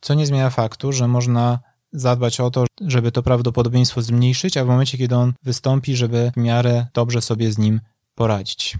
Co 0.00 0.14
nie 0.14 0.26
zmienia 0.26 0.50
faktu, 0.50 0.92
że 0.92 1.08
można 1.08 1.58
zadbać 1.92 2.40
o 2.40 2.50
to, 2.50 2.64
żeby 2.80 3.12
to 3.12 3.22
prawdopodobieństwo 3.22 4.02
zmniejszyć, 4.02 4.56
a 4.56 4.64
w 4.64 4.68
momencie, 4.68 4.98
kiedy 4.98 5.16
on 5.16 5.32
wystąpi, 5.42 5.96
żeby 5.96 6.32
w 6.36 6.40
miarę 6.40 6.86
dobrze 6.94 7.22
sobie 7.22 7.52
z 7.52 7.58
nim 7.58 7.80
poradzić. 8.14 8.78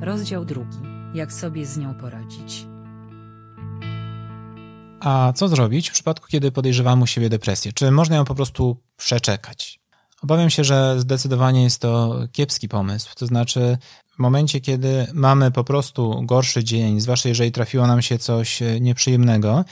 Rozdział 0.00 0.44
drugi. 0.44 0.78
Jak 1.14 1.32
sobie 1.32 1.66
z 1.66 1.76
nią 1.76 1.94
poradzić? 1.94 2.66
A 5.00 5.32
co 5.36 5.48
zrobić 5.48 5.90
w 5.90 5.92
przypadku, 5.92 6.26
kiedy 6.28 6.52
podejrzewamy 6.52 7.02
u 7.02 7.06
siebie 7.06 7.28
depresję? 7.28 7.72
Czy 7.72 7.90
można 7.90 8.16
ją 8.16 8.24
po 8.24 8.34
prostu 8.34 8.76
przeczekać? 8.96 9.80
Obawiam 10.22 10.50
się, 10.50 10.64
że 10.64 11.00
zdecydowanie 11.00 11.62
jest 11.62 11.80
to 11.80 12.20
kiepski 12.32 12.68
pomysł. 12.68 13.10
To 13.16 13.26
znaczy, 13.26 13.78
w 14.14 14.18
momencie, 14.18 14.60
kiedy 14.60 15.06
mamy 15.12 15.50
po 15.50 15.64
prostu 15.64 16.22
gorszy 16.24 16.64
dzień, 16.64 17.00
zwłaszcza 17.00 17.28
jeżeli 17.28 17.52
trafiło 17.52 17.86
nam 17.86 18.02
się 18.02 18.18
coś 18.18 18.60
nieprzyjemnego, 18.80 19.64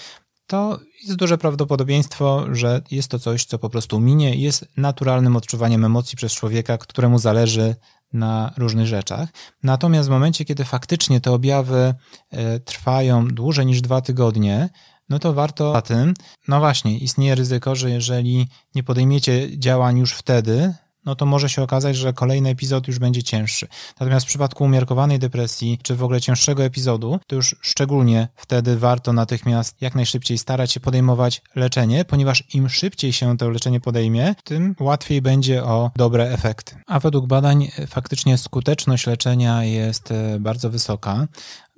to 0.51 0.81
jest 1.03 1.17
duże 1.17 1.39
prawdopodobieństwo, 1.39 2.47
że 2.53 2.83
jest 2.91 3.11
to 3.11 3.19
coś, 3.19 3.45
co 3.45 3.59
po 3.59 3.71
prostu 3.71 4.01
minie 4.01 4.35
i 4.37 4.41
jest 4.41 4.69
naturalnym 4.77 5.37
odczuwaniem 5.37 5.85
emocji 5.85 6.17
przez 6.17 6.33
człowieka, 6.33 6.79
któremu 6.79 7.19
zależy 7.19 7.77
na 8.13 8.53
różnych 8.57 8.87
rzeczach. 8.87 9.29
Natomiast 9.63 10.09
w 10.09 10.13
momencie, 10.13 10.45
kiedy 10.45 10.65
faktycznie 10.65 11.21
te 11.21 11.33
objawy 11.33 11.95
e, 12.31 12.61
trwają 12.61 13.29
dłużej 13.29 13.67
niż 13.67 13.81
dwa 13.81 14.01
tygodnie, 14.01 14.69
no 15.09 15.19
to 15.19 15.33
warto 15.33 15.73
za 15.73 15.83
tym, 15.83 16.15
no 16.49 16.59
właśnie, 16.59 16.99
istnieje 16.99 17.35
ryzyko, 17.35 17.75
że 17.75 17.91
jeżeli 17.91 18.47
nie 18.75 18.83
podejmiecie 18.83 19.59
działań 19.59 19.99
już 19.99 20.13
wtedy, 20.13 20.75
no 21.05 21.15
to 21.15 21.27
może 21.27 21.49
się 21.49 21.63
okazać, 21.63 21.97
że 21.97 22.13
kolejny 22.13 22.49
epizod 22.49 22.89
już 22.89 22.99
będzie 22.99 23.23
cięższy. 23.23 23.69
Natomiast 24.01 24.27
w 24.27 24.29
przypadku 24.29 24.65
umiarkowanej 24.65 25.19
depresji, 25.19 25.79
czy 25.83 25.97
w 25.97 26.03
ogóle 26.03 26.21
cięższego 26.21 26.65
epizodu, 26.65 27.21
to 27.27 27.37
już 27.37 27.57
szczególnie 27.61 28.29
wtedy 28.37 28.77
warto 28.77 29.13
natychmiast 29.13 29.83
jak 29.83 29.95
najszybciej 29.95 30.39
starać 30.39 30.73
się 30.73 30.81
podejmować 30.81 31.43
leczenie, 31.55 32.05
ponieważ 32.05 32.45
im 32.55 32.69
szybciej 32.69 33.13
się 33.13 33.37
to 33.39 33.51
leczenie 33.51 33.81
podejmie, 33.81 34.35
tym 34.45 34.75
łatwiej 34.81 35.23
będzie 35.23 35.65
o 35.65 35.91
dobre 35.97 36.31
efekty. 36.31 36.77
A 36.87 37.01
według 37.01 37.27
badań 37.27 37.71
faktycznie 37.87 38.39
skuteczność 38.39 39.07
leczenia 39.07 39.65
jest 39.65 40.11
e, 40.11 40.41
bardzo 40.41 40.71
wysoka. 40.71 41.27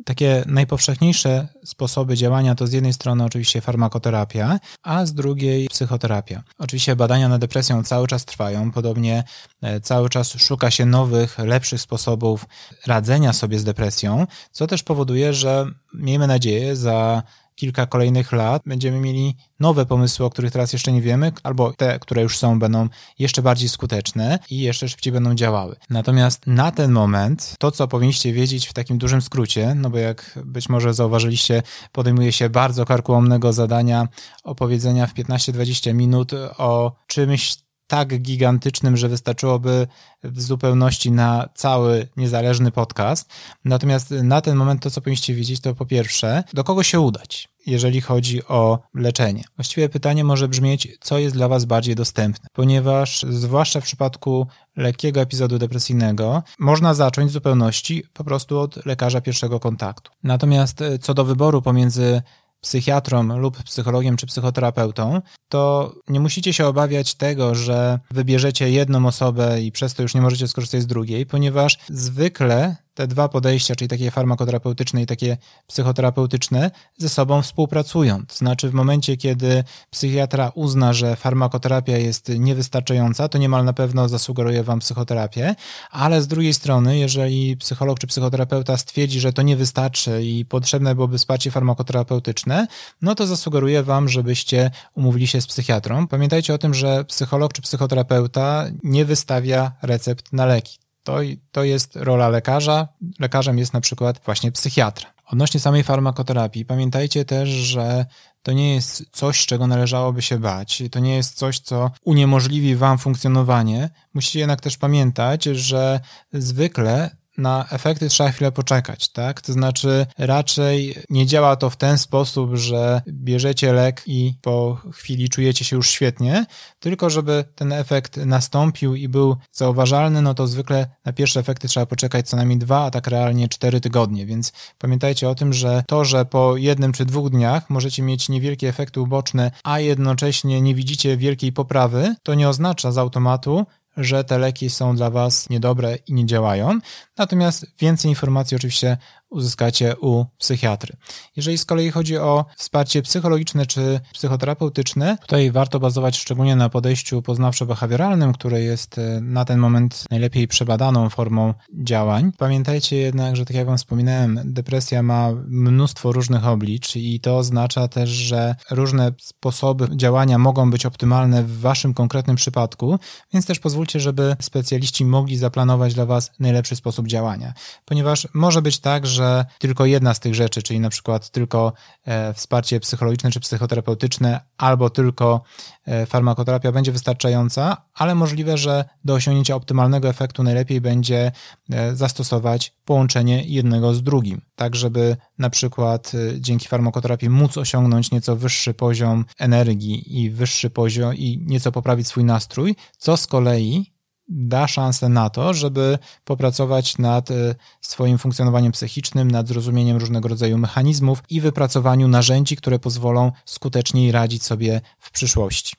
Takie 0.05 0.45
najpowszechniejsze 0.47 1.49
sposoby 1.65 2.17
działania 2.17 2.55
to 2.55 2.67
z 2.67 2.73
jednej 2.73 2.93
strony 2.93 3.25
oczywiście 3.25 3.61
farmakoterapia, 3.61 4.59
a 4.83 5.07
z 5.07 5.15
drugiej 5.15 5.69
psychoterapia. 5.69 6.43
Oczywiście 6.59 6.97
badania 6.97 7.29
nad 7.29 7.41
depresją 7.41 7.85
cały 7.85 8.07
czas 8.07 8.25
trwają, 8.25 8.71
podobnie 8.71 9.25
e, 9.63 9.81
cały 9.81 10.09
czas 10.09 10.33
szuka 10.33 10.71
się 10.71 10.87
nowych, 10.87 11.39
lepszych 11.39 11.81
sposobów 11.81 12.47
radzenia 12.87 13.33
sobie 13.33 13.59
z 13.59 13.65
depresją, 13.65 14.27
co 14.53 14.67
też 14.67 14.83
powoduje, 14.83 15.35
że 15.35 15.67
miejmy 15.95 16.27
nadzieję 16.27 16.77
za 16.77 17.23
kilka 17.63 17.87
kolejnych 17.87 18.33
lat 18.33 18.63
będziemy 18.67 19.01
mieli 19.01 19.37
nowe 19.61 19.87
pomysły, 19.87 20.27
o 20.27 20.31
których 20.31 20.53
teraz 20.53 20.73
jeszcze 20.73 20.93
nie 20.93 21.03
wiemy, 21.03 21.33
albo 21.43 21.73
te, 21.73 21.99
które 21.99 22.23
już 22.23 22.39
są, 22.39 22.59
będą 22.59 22.89
jeszcze 23.19 23.43
bardziej 23.43 23.69
skuteczne 23.69 24.39
i 24.51 24.59
jeszcze 24.59 24.89
szybciej 24.89 25.13
będą 25.13 25.35
działały. 25.35 25.77
Natomiast 25.91 26.47
na 26.47 26.71
ten 26.73 26.93
moment 26.93 27.55
to, 27.59 27.71
co 27.71 27.89
powinniście 27.89 28.33
wiedzieć 28.33 28.67
w 28.67 28.73
takim 28.73 28.99
dużym 28.99 29.23
skrócie, 29.23 29.75
no 29.75 29.91
bo 29.91 29.99
jak 29.99 30.39
być 30.45 30.69
może 30.69 30.95
zauważyliście, 30.95 31.63
podejmuje 31.93 32.33
się 32.33 32.51
bardzo 32.51 32.85
karkołomnego 32.85 33.53
zadania 33.53 34.09
opowiedzenia 34.45 35.07
w 35.07 35.15
15-20 35.15 35.95
minut 35.95 36.33
o 36.59 36.93
czymś 37.07 37.57
tak 37.87 38.19
gigantycznym, 38.23 38.97
że 38.97 39.09
wystarczyłoby 39.09 39.87
w 40.25 40.43
zupełności 40.43 41.11
na 41.11 41.49
cały 41.55 42.09
niezależny 42.17 42.71
podcast. 42.71 43.31
Natomiast 43.65 44.11
na 44.11 44.41
ten 44.41 44.57
moment 44.57 44.83
to, 44.83 44.91
co 44.91 45.01
powinniście 45.01 45.35
wiedzieć, 45.35 45.61
to 45.61 45.75
po 45.75 45.87
pierwsze, 45.87 46.45
do 46.53 46.65
kogo 46.65 46.83
się 46.83 47.01
udać, 47.01 47.49
jeżeli 47.67 48.01
chodzi 48.01 48.45
o 48.47 48.79
leczenie. 48.95 49.45
Właściwie 49.57 49.89
pytanie 49.89 50.25
może 50.25 50.49
brzmieć, 50.49 50.89
co 51.01 51.19
jest 51.19 51.35
dla 51.35 51.49
Was 51.49 51.65
bardziej 51.65 51.95
dostępne, 51.95 52.47
ponieważ 52.53 53.27
zwłaszcza 53.31 53.81
w 53.81 53.85
przypadku 53.85 54.47
lekkiego 54.77 55.21
epizodu 55.21 55.59
depresyjnego 55.59 56.43
można 56.59 56.95
zacząć 56.95 57.31
w 57.31 57.35
zupełności 57.35 58.05
po 58.13 58.25
prostu 58.25 58.59
od 58.59 58.87
lekarza 58.87 59.21
pierwszego 59.21 59.61
kontaktu. 59.61 60.11
Natomiast 60.23 60.85
co 61.01 61.15
do 61.15 61.25
wyboru 61.25 61.63
pomiędzy 61.63 62.23
psychiatrą 62.63 63.39
lub 63.39 63.63
psychologiem 63.63 64.17
czy 64.17 64.27
psychoterapeutą, 64.27 65.21
to 65.49 65.93
nie 66.09 66.21
musicie 66.21 66.53
się 66.53 66.67
obawiać 66.67 67.15
tego, 67.15 67.55
że 67.55 67.99
wybierzecie 68.11 68.71
jedną 68.71 69.07
osobę 69.07 69.63
i 69.63 69.73
przez 69.73 69.95
to 69.95 70.03
już 70.03 70.15
nie 70.15 70.21
możecie 70.21 70.49
skorzystać 70.49 70.83
z 70.83 70.87
drugiej, 70.87 71.27
ponieważ 71.27 71.79
zwykle 71.89 72.77
te 72.95 73.07
dwa 73.07 73.29
podejścia, 73.29 73.77
czyli 73.77 73.89
takie 73.89 74.11
farmakoterapeutyczne 74.11 75.03
i 75.03 75.07
takie 75.07 75.37
psychoterapeutyczne, 75.67 76.71
ze 76.99 77.09
sobą 77.09 77.43
współpracują. 77.43 78.27
To 78.27 78.35
znaczy, 78.35 78.71
w 78.71 78.75
momencie, 78.75 79.17
kiedy 79.17 79.65
psychiatra 79.91 80.53
uzna, 80.55 80.93
że 80.93 81.17
farmakoterapia 81.17 81.99
jest 81.99 82.29
niewystarczająca, 82.29 83.29
to 83.29 83.39
niemal 83.39 83.65
na 83.65 83.73
pewno 83.73 84.09
zasugeruje 84.09 84.63
wam 84.63 84.79
psychoterapię, 84.79 85.55
ale 85.91 86.23
z 86.23 86.27
drugiej 86.27 86.55
strony, 86.55 86.99
jeżeli 86.99 87.57
psycholog 87.57 87.99
czy 87.99 88.07
psychoterapeuta 88.07 88.77
stwierdzi, 88.77 89.21
że 89.21 89.33
to 89.33 89.43
nie 89.43 89.57
wystarczy 89.57 90.23
i 90.23 90.45
potrzebne 90.45 90.95
byłoby 90.95 91.19
wsparcie 91.19 91.51
farmakoterapeutyczne, 91.51 92.67
no 93.03 93.15
to 93.15 93.27
zasugeruje 93.27 93.83
wam, 93.83 94.09
żebyście 94.09 94.71
umówili 94.95 95.27
się 95.27 95.41
z 95.41 95.47
psychiatrą. 95.47 96.07
Pamiętajcie 96.07 96.55
o 96.55 96.59
tym, 96.59 96.75
że 96.75 97.05
psycholog 97.05 97.53
czy 97.53 97.63
psychoterapeuta 97.63 98.67
nie 98.83 99.05
wystawia 99.05 99.73
recept 99.83 100.33
na 100.33 100.47
leki. 100.47 100.82
To, 101.03 101.19
to 101.51 101.65
jest 101.65 101.97
rola 101.97 102.29
lekarza. 102.29 102.89
Lekarzem 103.19 103.59
jest 103.59 103.73
na 103.73 103.81
przykład 103.81 104.21
właśnie 104.25 104.53
psychiatra. 104.53 105.13
Odnośnie 105.27 105.61
samej 105.61 105.83
farmakoterapii, 105.83 106.65
pamiętajcie 106.65 107.25
też, 107.25 107.49
że 107.49 108.07
to 108.43 108.53
nie 108.53 108.75
jest 108.75 109.05
coś, 109.13 109.47
czego 109.47 109.67
należałoby 109.67 110.23
się 110.23 110.39
bać. 110.39 110.83
To 110.91 110.99
nie 110.99 111.17
jest 111.17 111.35
coś, 111.35 111.59
co 111.59 111.91
uniemożliwi 112.05 112.77
wam 112.77 112.99
funkcjonowanie. 112.99 113.91
Musicie 114.15 114.39
jednak 114.39 114.61
też 114.61 114.77
pamiętać, 114.77 115.45
że 115.45 116.01
zwykle 116.33 117.17
na 117.39 117.67
efekty 117.71 118.09
trzeba 118.09 118.31
chwilę 118.31 118.53
poczekać, 118.53 119.09
tak? 119.09 119.41
To 119.41 119.53
znaczy 119.53 120.07
raczej 120.19 120.95
nie 121.11 121.27
działa 121.27 121.57
to 121.57 121.71
w 121.71 121.77
ten 121.77 121.99
sposób, 121.99 122.57
że 122.57 123.03
bierzecie 123.09 123.73
lek 123.73 124.03
i 124.07 124.35
po 124.43 124.79
chwili 124.93 125.29
czujecie 125.29 125.65
się 125.65 125.77
już 125.77 125.91
świetnie, 125.91 126.47
tylko 126.81 127.11
żeby 127.11 127.45
ten 127.55 127.73
efekt 127.73 128.17
nastąpił 128.17 128.95
i 128.95 129.09
był 129.09 129.37
zauważalny, 129.53 130.23
no 130.23 130.35
to 130.35 130.47
zwykle 130.47 130.87
na 131.05 131.13
pierwsze 131.13 131.41
efekty 131.41 131.69
trzeba 131.69 131.87
poczekać 131.87 132.29
co 132.29 132.37
najmniej 132.37 132.59
dwa, 132.59 132.85
a 132.85 132.91
tak 132.91 133.07
realnie 133.07 133.49
cztery 133.49 133.81
tygodnie, 133.81 134.27
więc 134.27 134.53
pamiętajcie 134.79 135.29
o 135.29 135.35
tym, 135.35 135.53
że 135.53 135.85
to, 135.87 136.05
że 136.05 136.25
po 136.25 136.57
jednym 136.57 136.93
czy 136.93 137.05
dwóch 137.05 137.31
dniach 137.31 137.71
możecie 137.71 138.03
mieć 138.03 138.29
niewielkie 138.29 138.69
efekty 138.69 139.01
uboczne, 139.01 139.51
a 139.65 139.81
jednocześnie 139.81 140.61
nie 140.61 140.75
widzicie 140.75 141.17
wielkiej 141.17 141.53
poprawy, 141.53 142.15
to 142.23 142.35
nie 142.35 142.49
oznacza 142.49 142.93
z 142.93 142.99
automatu, 142.99 143.67
że 143.97 144.25
te 144.25 144.39
leki 144.39 144.71
są 144.71 144.97
dla 144.97 145.11
Was 145.11 145.51
niedobre 145.51 145.97
i 146.07 146.15
nie 146.15 146.27
działają. 146.27 146.79
Natomiast 147.17 147.67
więcej 147.79 148.09
informacji 148.09 148.57
oczywiście 148.57 148.99
uzyskacie 149.33 149.97
u 150.01 150.25
psychiatry. 150.39 150.97
Jeżeli 151.37 151.59
z 151.59 151.65
kolei 151.65 151.91
chodzi 151.91 152.19
o 152.19 152.45
wsparcie 152.57 153.03
psychologiczne 153.03 153.67
czy 153.67 154.01
psychoterapeutyczne, 154.13 155.19
tutaj 155.21 155.51
warto 155.51 155.81
bazować 155.81 156.19
szczególnie 156.19 156.57
na 156.57 156.69
podejściu 156.69 157.21
poznawczo-behawioralnym, 157.21 158.33
które 158.33 158.61
jest 158.61 158.99
e, 158.99 159.21
na 159.21 159.45
ten 159.45 159.59
moment 159.59 160.05
najlepiej 160.11 160.49
przebadaną 160.49 161.09
formą 161.09 161.55
działań. 161.75 162.33
Pamiętajcie 162.39 162.97
jednak, 162.97 163.37
że 163.37 163.45
tak 163.45 163.57
jak 163.57 163.67
Wam 163.67 163.79
wspominałem, 163.79 164.41
depresja 164.45 165.03
ma 165.03 165.31
mnóstwo 165.47 166.13
różnych 166.13 166.47
oblicz 166.47 166.97
i 166.97 167.21
to 167.21 167.39
oznacza 167.39 167.89
też, 167.89 168.11
że 168.11 168.55
różne 168.71 169.13
sposoby 169.19 169.89
działania 169.97 170.39
mogą 170.39 170.71
być 170.71 170.87
optymalne 170.87 171.43
w 171.43 171.61
Waszym 171.61 171.95
konkretnym 171.95 172.37
przypadku, 172.37 172.99
więc 173.33 173.47
też 173.47 173.59
pozwólcie, 173.59 174.01
żeby 174.01 174.37
specjaliści 174.41 175.05
mogli 175.05 175.37
zaplanować 175.37 175.95
dla 175.95 176.07
Was 176.07 176.31
najlepszy 176.39 176.77
sposób 176.77 177.07
działania. 177.07 177.53
Ponieważ 177.85 178.29
może 178.35 178.63
być 178.63 178.79
tak, 178.79 179.07
że 179.07 179.22
że 179.23 179.45
tylko 179.59 179.87
jedna 179.87 180.15
z 180.15 180.21
tych 180.21 180.35
rzeczy, 180.35 180.63
czyli 180.63 180.81
na 180.81 180.91
przykład 180.91 181.31
tylko 181.31 181.73
e, 182.05 182.35
wsparcie 182.35 182.81
psychologiczne 182.81 183.31
czy 183.31 183.41
psychoterapeutyczne, 183.41 184.41
albo 184.59 184.91
tylko 184.91 185.43
e, 185.85 186.07
farmakoterapia 186.07 186.73
będzie 186.73 186.93
wystarczająca, 186.93 187.77
ale 187.95 188.15
możliwe, 188.15 188.59
że 188.59 188.85
do 189.05 189.15
osiągnięcia 189.15 189.55
optymalnego 189.55 190.09
efektu 190.09 190.43
najlepiej 190.43 190.81
będzie 190.81 191.33
e, 191.71 191.97
zastosować 191.97 192.73
połączenie 192.85 193.45
jednego 193.45 193.95
z 193.95 194.03
drugim, 194.03 194.41
tak 194.55 194.77
żeby 194.77 195.17
na 195.39 195.51
przykład 195.51 196.13
dzięki 196.39 196.69
farmakoterapii 196.69 197.31
móc 197.31 197.59
osiągnąć 197.59 198.11
nieco 198.11 198.37
wyższy 198.37 198.75
poziom 198.75 199.25
energii 199.39 200.23
i 200.23 200.31
wyższy 200.31 200.71
poziom 200.71 201.15
i 201.15 201.39
nieco 201.47 201.73
poprawić 201.73 202.07
swój 202.07 202.25
nastrój, 202.25 202.77
co 202.99 203.17
z 203.17 203.27
kolei 203.27 203.93
da 204.29 204.69
szansę 204.69 205.09
na 205.09 205.31
to, 205.31 205.55
żeby 205.55 205.99
popracować 206.25 206.99
nad 206.99 207.31
e, 207.31 207.55
swoim 207.81 208.19
funkcjonowaniem 208.19 208.73
psychicznym, 208.73 209.31
nad 209.31 209.49
zrozumieniem 209.49 209.97
różnego 209.97 210.29
rodzaju 210.29 210.59
mechanizmów 210.59 211.23
i 211.31 211.41
wypracowaniu 211.41 212.09
narzędzi, 212.09 212.57
które 212.57 212.79
pozwolą 212.79 213.33
skuteczniej 213.45 214.13
radzić 214.13 214.45
sobie 214.45 214.81
w 214.99 215.11
przyszłości. 215.11 215.77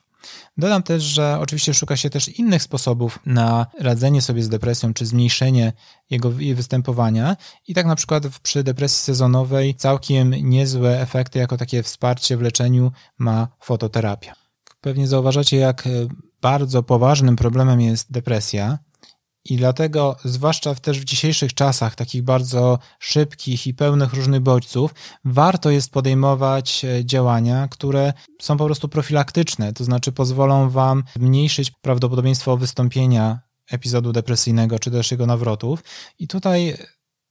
Dodam 0.56 0.82
też, 0.82 1.02
że 1.02 1.38
oczywiście 1.40 1.74
szuka 1.74 1.96
się 1.96 2.10
też 2.10 2.28
innych 2.28 2.62
sposobów 2.62 3.18
na 3.26 3.66
radzenie 3.80 4.22
sobie 4.22 4.42
z 4.42 4.48
depresją 4.48 4.94
czy 4.94 5.06
zmniejszenie 5.06 5.72
jego 6.10 6.30
występowania 6.30 7.36
i 7.68 7.74
tak 7.74 7.86
na 7.86 7.96
przykład 7.96 8.38
przy 8.42 8.64
depresji 8.64 8.98
sezonowej 8.98 9.74
całkiem 9.74 10.30
niezłe 10.30 11.00
efekty 11.00 11.38
jako 11.38 11.56
takie 11.56 11.82
wsparcie 11.82 12.36
w 12.36 12.42
leczeniu 12.42 12.92
ma 13.18 13.48
fototerapia. 13.60 14.43
Pewnie 14.84 15.08
zauważacie, 15.08 15.56
jak 15.56 15.86
e, 15.86 15.90
bardzo 16.40 16.82
poważnym 16.82 17.36
problemem 17.36 17.80
jest 17.80 18.12
depresja. 18.12 18.78
I 19.44 19.56
dlatego, 19.56 20.16
zwłaszcza 20.24 20.74
też 20.74 21.00
w 21.00 21.04
dzisiejszych 21.04 21.54
czasach, 21.54 21.94
takich 21.94 22.22
bardzo 22.22 22.78
szybkich 22.98 23.66
i 23.66 23.74
pełnych 23.74 24.14
różnych 24.14 24.40
bodźców, 24.40 24.94
warto 25.24 25.70
jest 25.70 25.90
podejmować 25.90 26.84
e, 26.84 27.04
działania, 27.04 27.68
które 27.68 28.12
są 28.42 28.56
po 28.56 28.64
prostu 28.64 28.88
profilaktyczne, 28.88 29.72
to 29.72 29.84
znaczy 29.84 30.12
pozwolą 30.12 30.70
Wam 30.70 31.04
zmniejszyć 31.16 31.70
prawdopodobieństwo 31.70 32.56
wystąpienia 32.56 33.40
epizodu 33.70 34.12
depresyjnego 34.12 34.78
czy 34.78 34.90
też 34.90 35.10
jego 35.10 35.26
nawrotów. 35.26 35.84
I 36.18 36.28
tutaj 36.28 36.76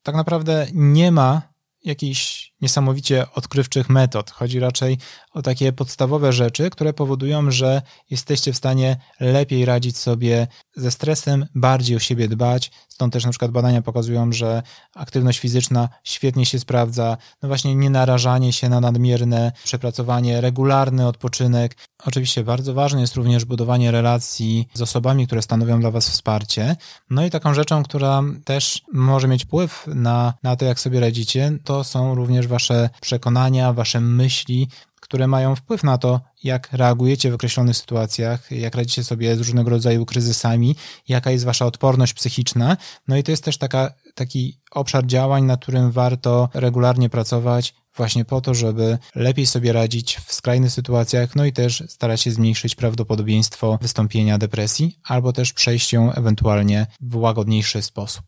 tak 0.03 0.15
naprawdę 0.15 0.67
nie 0.73 1.11
ma 1.11 1.41
jakichś 1.83 2.52
niesamowicie 2.63 3.25
odkrywczych 3.31 3.89
metod. 3.89 4.31
Chodzi 4.31 4.59
raczej 4.59 4.97
o 5.33 5.41
takie 5.41 5.73
podstawowe 5.73 6.33
rzeczy, 6.33 6.69
które 6.69 6.93
powodują, 6.93 7.51
że 7.51 7.81
jesteście 8.09 8.53
w 8.53 8.57
stanie 8.57 8.97
lepiej 9.19 9.65
radzić 9.65 9.97
sobie 9.97 10.47
ze 10.75 10.91
stresem, 10.91 11.45
bardziej 11.55 11.97
o 11.97 11.99
siebie 11.99 12.27
dbać. 12.27 12.71
Stąd 12.89 13.13
też 13.13 13.25
na 13.25 13.29
przykład 13.29 13.51
badania 13.51 13.81
pokazują, 13.81 14.31
że 14.31 14.63
aktywność 14.95 15.39
fizyczna 15.39 15.89
świetnie 16.03 16.45
się 16.45 16.59
sprawdza. 16.59 17.17
No 17.41 17.47
właśnie 17.47 17.75
nie 17.75 17.89
narażanie 17.89 18.53
się 18.53 18.69
na 18.69 18.79
nadmierne 18.79 19.51
przepracowanie, 19.63 20.41
regularny 20.41 21.07
odpoczynek. 21.07 21.77
Oczywiście 22.05 22.43
bardzo 22.43 22.73
ważne 22.73 23.01
jest 23.01 23.15
również 23.15 23.45
budowanie 23.45 23.91
relacji 23.91 24.67
z 24.73 24.81
osobami, 24.81 25.27
które 25.27 25.41
stanowią 25.41 25.79
dla 25.79 25.91
Was 25.91 26.09
wsparcie. 26.09 26.75
No 27.09 27.25
i 27.25 27.29
taką 27.29 27.53
rzeczą, 27.53 27.83
która 27.83 28.23
też 28.45 28.81
może 28.93 29.27
mieć 29.27 29.43
wpływ 29.43 29.87
na, 29.87 30.33
na 30.43 30.55
to, 30.55 30.65
jak 30.65 30.79
sobie 30.79 30.99
radzicie, 30.99 31.51
to 31.63 31.83
są 31.83 32.15
również 32.15 32.47
Wasze 32.53 32.89
przekonania, 33.01 33.73
Wasze 33.73 34.01
myśli, 34.01 34.67
które 35.01 35.27
mają 35.27 35.55
wpływ 35.55 35.83
na 35.83 35.97
to, 35.97 36.21
jak 36.43 36.69
reagujecie 36.71 37.31
w 37.31 37.33
określonych 37.33 37.77
sytuacjach, 37.77 38.51
jak 38.51 38.75
radzicie 38.75 39.03
sobie 39.03 39.35
z 39.35 39.39
różnego 39.39 39.69
rodzaju 39.69 40.05
kryzysami, 40.05 40.75
jaka 41.07 41.31
jest 41.31 41.45
wasza 41.45 41.65
odporność 41.65 42.13
psychiczna. 42.13 42.77
No 43.07 43.17
i 43.17 43.23
to 43.23 43.31
jest 43.31 43.43
też 43.43 43.57
taka, 43.57 43.93
taki 44.15 44.59
obszar 44.71 45.05
działań, 45.05 45.43
na 45.43 45.57
którym 45.57 45.91
warto 45.91 46.49
regularnie 46.53 47.09
pracować, 47.09 47.73
właśnie 47.95 48.25
po 48.25 48.41
to, 48.41 48.53
żeby 48.53 48.97
lepiej 49.15 49.45
sobie 49.45 49.73
radzić 49.73 50.17
w 50.17 50.33
skrajnych 50.33 50.71
sytuacjach, 50.71 51.35
no 51.35 51.45
i 51.45 51.53
też 51.53 51.83
starać 51.87 52.21
się 52.21 52.31
zmniejszyć 52.31 52.75
prawdopodobieństwo 52.75 53.77
wystąpienia 53.81 54.37
depresji, 54.37 54.99
albo 55.03 55.33
też 55.33 55.53
przejść 55.53 55.93
ją 55.93 56.13
ewentualnie 56.13 56.87
w 57.01 57.15
łagodniejszy 57.15 57.81
sposób. 57.81 58.23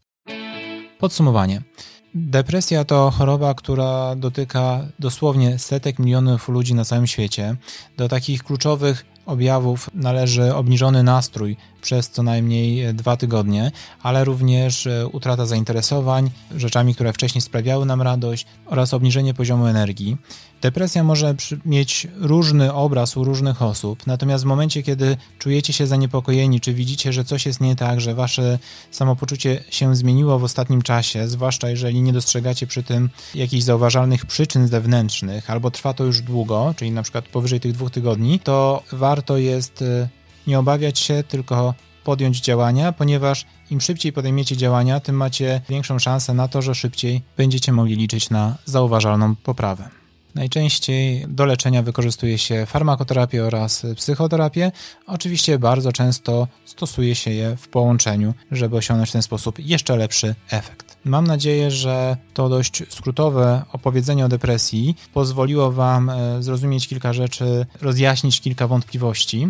Podsumowanie. 0.99 1.61
Depresja 2.17 2.83
to 2.85 3.11
choroba, 3.11 3.53
która 3.53 4.15
dotyka 4.15 4.85
dosłownie 4.99 5.59
setek 5.59 5.99
milionów 5.99 6.49
ludzi 6.49 6.73
na 6.73 6.85
całym 6.85 7.07
świecie. 7.07 7.55
Do 7.97 8.09
takich 8.09 8.43
kluczowych 8.43 9.05
objawów 9.25 9.89
należy 9.93 10.55
obniżony 10.55 11.03
nastrój 11.03 11.57
przez 11.85 12.09
co 12.09 12.23
najmniej 12.23 12.93
dwa 12.93 13.17
tygodnie, 13.17 13.71
ale 14.03 14.23
również 14.23 14.87
e, 14.87 15.07
utrata 15.07 15.45
zainteresowań 15.45 16.31
rzeczami, 16.55 16.95
które 16.95 17.13
wcześniej 17.13 17.41
sprawiały 17.41 17.85
nam 17.85 18.01
radość 18.01 18.45
oraz 18.65 18.93
obniżenie 18.93 19.33
poziomu 19.33 19.67
energii. 19.67 20.17
Depresja 20.61 21.03
może 21.03 21.35
mieć 21.65 22.07
różny 22.15 22.73
obraz 22.73 23.17
u 23.17 23.23
różnych 23.23 23.61
osób, 23.61 24.07
natomiast 24.07 24.43
w 24.43 24.47
momencie, 24.47 24.83
kiedy 24.83 25.17
czujecie 25.39 25.73
się 25.73 25.87
zaniepokojeni, 25.87 26.61
czy 26.61 26.73
widzicie, 26.73 27.13
że 27.13 27.25
coś 27.25 27.45
jest 27.45 27.61
nie 27.61 27.75
tak, 27.75 28.01
że 28.01 28.15
wasze 28.15 28.59
samopoczucie 28.91 29.63
się 29.69 29.95
zmieniło 29.95 30.39
w 30.39 30.43
ostatnim 30.43 30.81
czasie, 30.81 31.27
zwłaszcza 31.27 31.69
jeżeli 31.69 32.01
nie 32.01 32.13
dostrzegacie 32.13 32.67
przy 32.67 32.83
tym 32.83 33.09
jakichś 33.35 33.63
zauważalnych 33.63 34.25
przyczyn 34.25 34.67
zewnętrznych, 34.67 35.49
albo 35.49 35.71
trwa 35.71 35.93
to 35.93 36.03
już 36.03 36.21
długo, 36.21 36.73
czyli 36.77 36.91
na 36.91 37.03
przykład 37.03 37.25
powyżej 37.25 37.59
tych 37.59 37.71
dwóch 37.71 37.91
tygodni, 37.91 38.39
to 38.39 38.83
warto 38.91 39.37
jest 39.37 39.81
e, 39.81 40.09
nie 40.47 40.59
obawiać 40.59 40.99
się, 40.99 41.23
tylko 41.27 41.73
podjąć 42.03 42.41
działania, 42.41 42.91
ponieważ 42.91 43.45
im 43.71 43.81
szybciej 43.81 44.13
podejmiecie 44.13 44.57
działania, 44.57 44.99
tym 44.99 45.15
macie 45.15 45.61
większą 45.69 45.99
szansę 45.99 46.33
na 46.33 46.47
to, 46.47 46.61
że 46.61 46.75
szybciej 46.75 47.21
będziecie 47.37 47.71
mogli 47.71 47.95
liczyć 47.95 48.29
na 48.29 48.55
zauważalną 48.65 49.35
poprawę. 49.35 49.89
Najczęściej 50.35 51.25
do 51.27 51.45
leczenia 51.45 51.81
wykorzystuje 51.83 52.37
się 52.37 52.65
farmakoterapię 52.65 53.43
oraz 53.45 53.85
psychoterapię. 53.95 54.71
Oczywiście 55.07 55.59
bardzo 55.59 55.91
często 55.91 56.47
stosuje 56.65 57.15
się 57.15 57.31
je 57.31 57.57
w 57.57 57.67
połączeniu, 57.67 58.33
żeby 58.51 58.77
osiągnąć 58.77 59.09
w 59.09 59.13
ten 59.13 59.21
sposób 59.21 59.59
jeszcze 59.59 59.95
lepszy 59.95 60.35
efekt. 60.49 60.84
Mam 61.05 61.27
nadzieję, 61.27 61.71
że 61.71 62.17
to 62.33 62.49
dość 62.49 62.83
skrótowe 62.89 63.61
opowiedzenie 63.71 64.25
o 64.25 64.29
depresji 64.29 64.95
pozwoliło 65.13 65.71
Wam 65.71 66.09
e, 66.09 66.43
zrozumieć 66.43 66.87
kilka 66.87 67.13
rzeczy, 67.13 67.65
rozjaśnić 67.81 68.41
kilka 68.41 68.67
wątpliwości. 68.67 69.47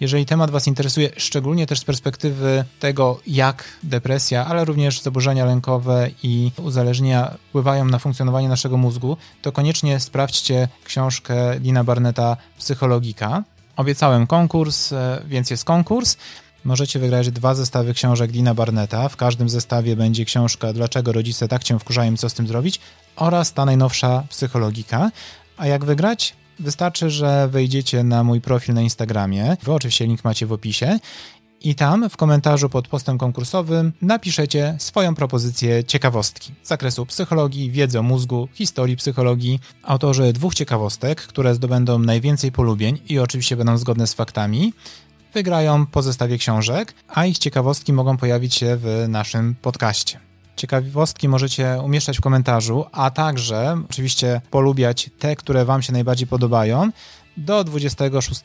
Jeżeli 0.00 0.26
temat 0.26 0.50
Was 0.50 0.66
interesuje, 0.66 1.10
szczególnie 1.16 1.66
też 1.66 1.80
z 1.80 1.84
perspektywy 1.84 2.64
tego, 2.80 3.20
jak 3.26 3.64
depresja, 3.82 4.46
ale 4.46 4.64
również 4.64 5.00
zaburzenia 5.00 5.44
lękowe 5.44 6.10
i 6.22 6.50
uzależnienia 6.62 7.34
wpływają 7.48 7.84
na 7.84 7.98
funkcjonowanie 7.98 8.48
naszego 8.48 8.76
mózgu, 8.76 9.16
to 9.42 9.52
koniecznie 9.52 10.00
sprawdźcie 10.00 10.68
książkę 10.84 11.60
Dina 11.60 11.84
Barneta 11.84 12.36
Psychologika. 12.58 13.42
Obiecałem 13.76 14.26
konkurs, 14.26 14.92
e, 14.92 15.22
więc 15.26 15.50
jest 15.50 15.64
konkurs. 15.64 16.16
Możecie 16.64 16.98
wygrać 16.98 17.30
dwa 17.30 17.54
zestawy 17.54 17.94
książek 17.94 18.32
Dina 18.32 18.54
Barneta. 18.54 19.08
W 19.08 19.16
każdym 19.16 19.48
zestawie 19.48 19.96
będzie 19.96 20.24
książka 20.24 20.72
Dlaczego 20.72 21.12
rodzice 21.12 21.48
tak 21.48 21.64
cię 21.64 21.78
wkurzają, 21.78 22.16
co 22.16 22.28
z 22.28 22.34
tym 22.34 22.46
zrobić 22.46 22.80
oraz 23.16 23.52
ta 23.52 23.64
najnowsza 23.64 24.24
psychologika. 24.30 25.10
A 25.56 25.66
jak 25.66 25.84
wygrać? 25.84 26.34
Wystarczy, 26.58 27.10
że 27.10 27.48
wejdziecie 27.48 28.04
na 28.04 28.24
mój 28.24 28.40
profil 28.40 28.74
na 28.74 28.82
Instagramie. 28.82 29.56
Wy 29.62 29.72
oczywiście 29.72 30.06
link 30.06 30.24
macie 30.24 30.46
w 30.46 30.52
opisie 30.52 30.98
i 31.60 31.74
tam 31.74 32.10
w 32.10 32.16
komentarzu 32.16 32.68
pod 32.68 32.88
postem 32.88 33.18
konkursowym 33.18 33.92
napiszecie 34.02 34.76
swoją 34.78 35.14
propozycję 35.14 35.84
ciekawostki 35.84 36.52
z 36.62 36.68
zakresu 36.68 37.06
psychologii, 37.06 37.70
wiedzy 37.70 37.98
o 37.98 38.02
mózgu, 38.02 38.48
historii 38.52 38.96
psychologii. 38.96 39.60
Autorzy 39.82 40.32
dwóch 40.32 40.54
ciekawostek, 40.54 41.22
które 41.22 41.54
zdobędą 41.54 41.98
najwięcej 41.98 42.52
polubień 42.52 42.98
i 43.08 43.18
oczywiście 43.18 43.56
będą 43.56 43.78
zgodne 43.78 44.06
z 44.06 44.14
faktami, 44.14 44.72
wygrają 45.34 45.86
po 45.86 46.02
zestawie 46.02 46.38
książek, 46.38 46.94
a 47.08 47.26
ich 47.26 47.38
ciekawostki 47.38 47.92
mogą 47.92 48.16
pojawić 48.16 48.54
się 48.54 48.76
w 48.76 49.06
naszym 49.08 49.54
podcaście. 49.62 50.20
Ciekawostki 50.56 51.28
możecie 51.28 51.78
umieszczać 51.84 52.18
w 52.18 52.20
komentarzu, 52.20 52.84
a 52.92 53.10
także 53.10 53.82
oczywiście 53.90 54.40
polubiać 54.50 55.10
te, 55.18 55.36
które 55.36 55.64
Wam 55.64 55.82
się 55.82 55.92
najbardziej 55.92 56.26
podobają 56.26 56.90
do 57.36 57.64
26 57.64 58.40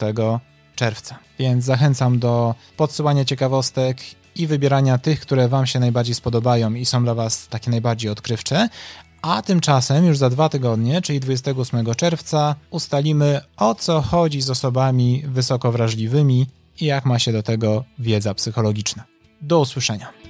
czerwca. 0.76 1.20
Więc 1.40 1.66
zachęcam 1.66 2.20
do 2.20 2.56
podsyłania 2.78 3.26
ciekawostek 3.26 3.98
i 4.36 4.48
wybierania 4.48 4.98
tych, 4.98 5.20
które 5.20 5.48
Wam 5.48 5.68
się 5.68 5.80
najbardziej 5.80 6.16
spodobają 6.16 6.74
i 6.74 6.86
są 6.86 7.04
dla 7.04 7.14
Was 7.14 7.48
takie 7.48 7.72
najbardziej 7.72 8.12
odkrywcze. 8.12 8.70
A 9.22 9.42
tymczasem 9.42 10.06
już 10.06 10.18
za 10.18 10.30
dwa 10.30 10.50
tygodnie, 10.50 11.02
czyli 11.02 11.20
28 11.20 11.96
czerwca, 11.96 12.56
ustalimy 12.70 13.42
o 13.58 13.76
co 13.76 14.02
chodzi 14.02 14.42
z 14.42 14.50
osobami 14.50 15.24
wysoko 15.28 15.72
wrażliwymi 15.72 16.48
i 16.82 16.86
jak 16.86 17.06
ma 17.06 17.20
się 17.20 17.32
do 17.32 17.44
tego 17.44 17.84
wiedza 18.00 18.34
psychologiczna. 18.34 19.04
Do 19.42 19.60
usłyszenia. 19.60 20.23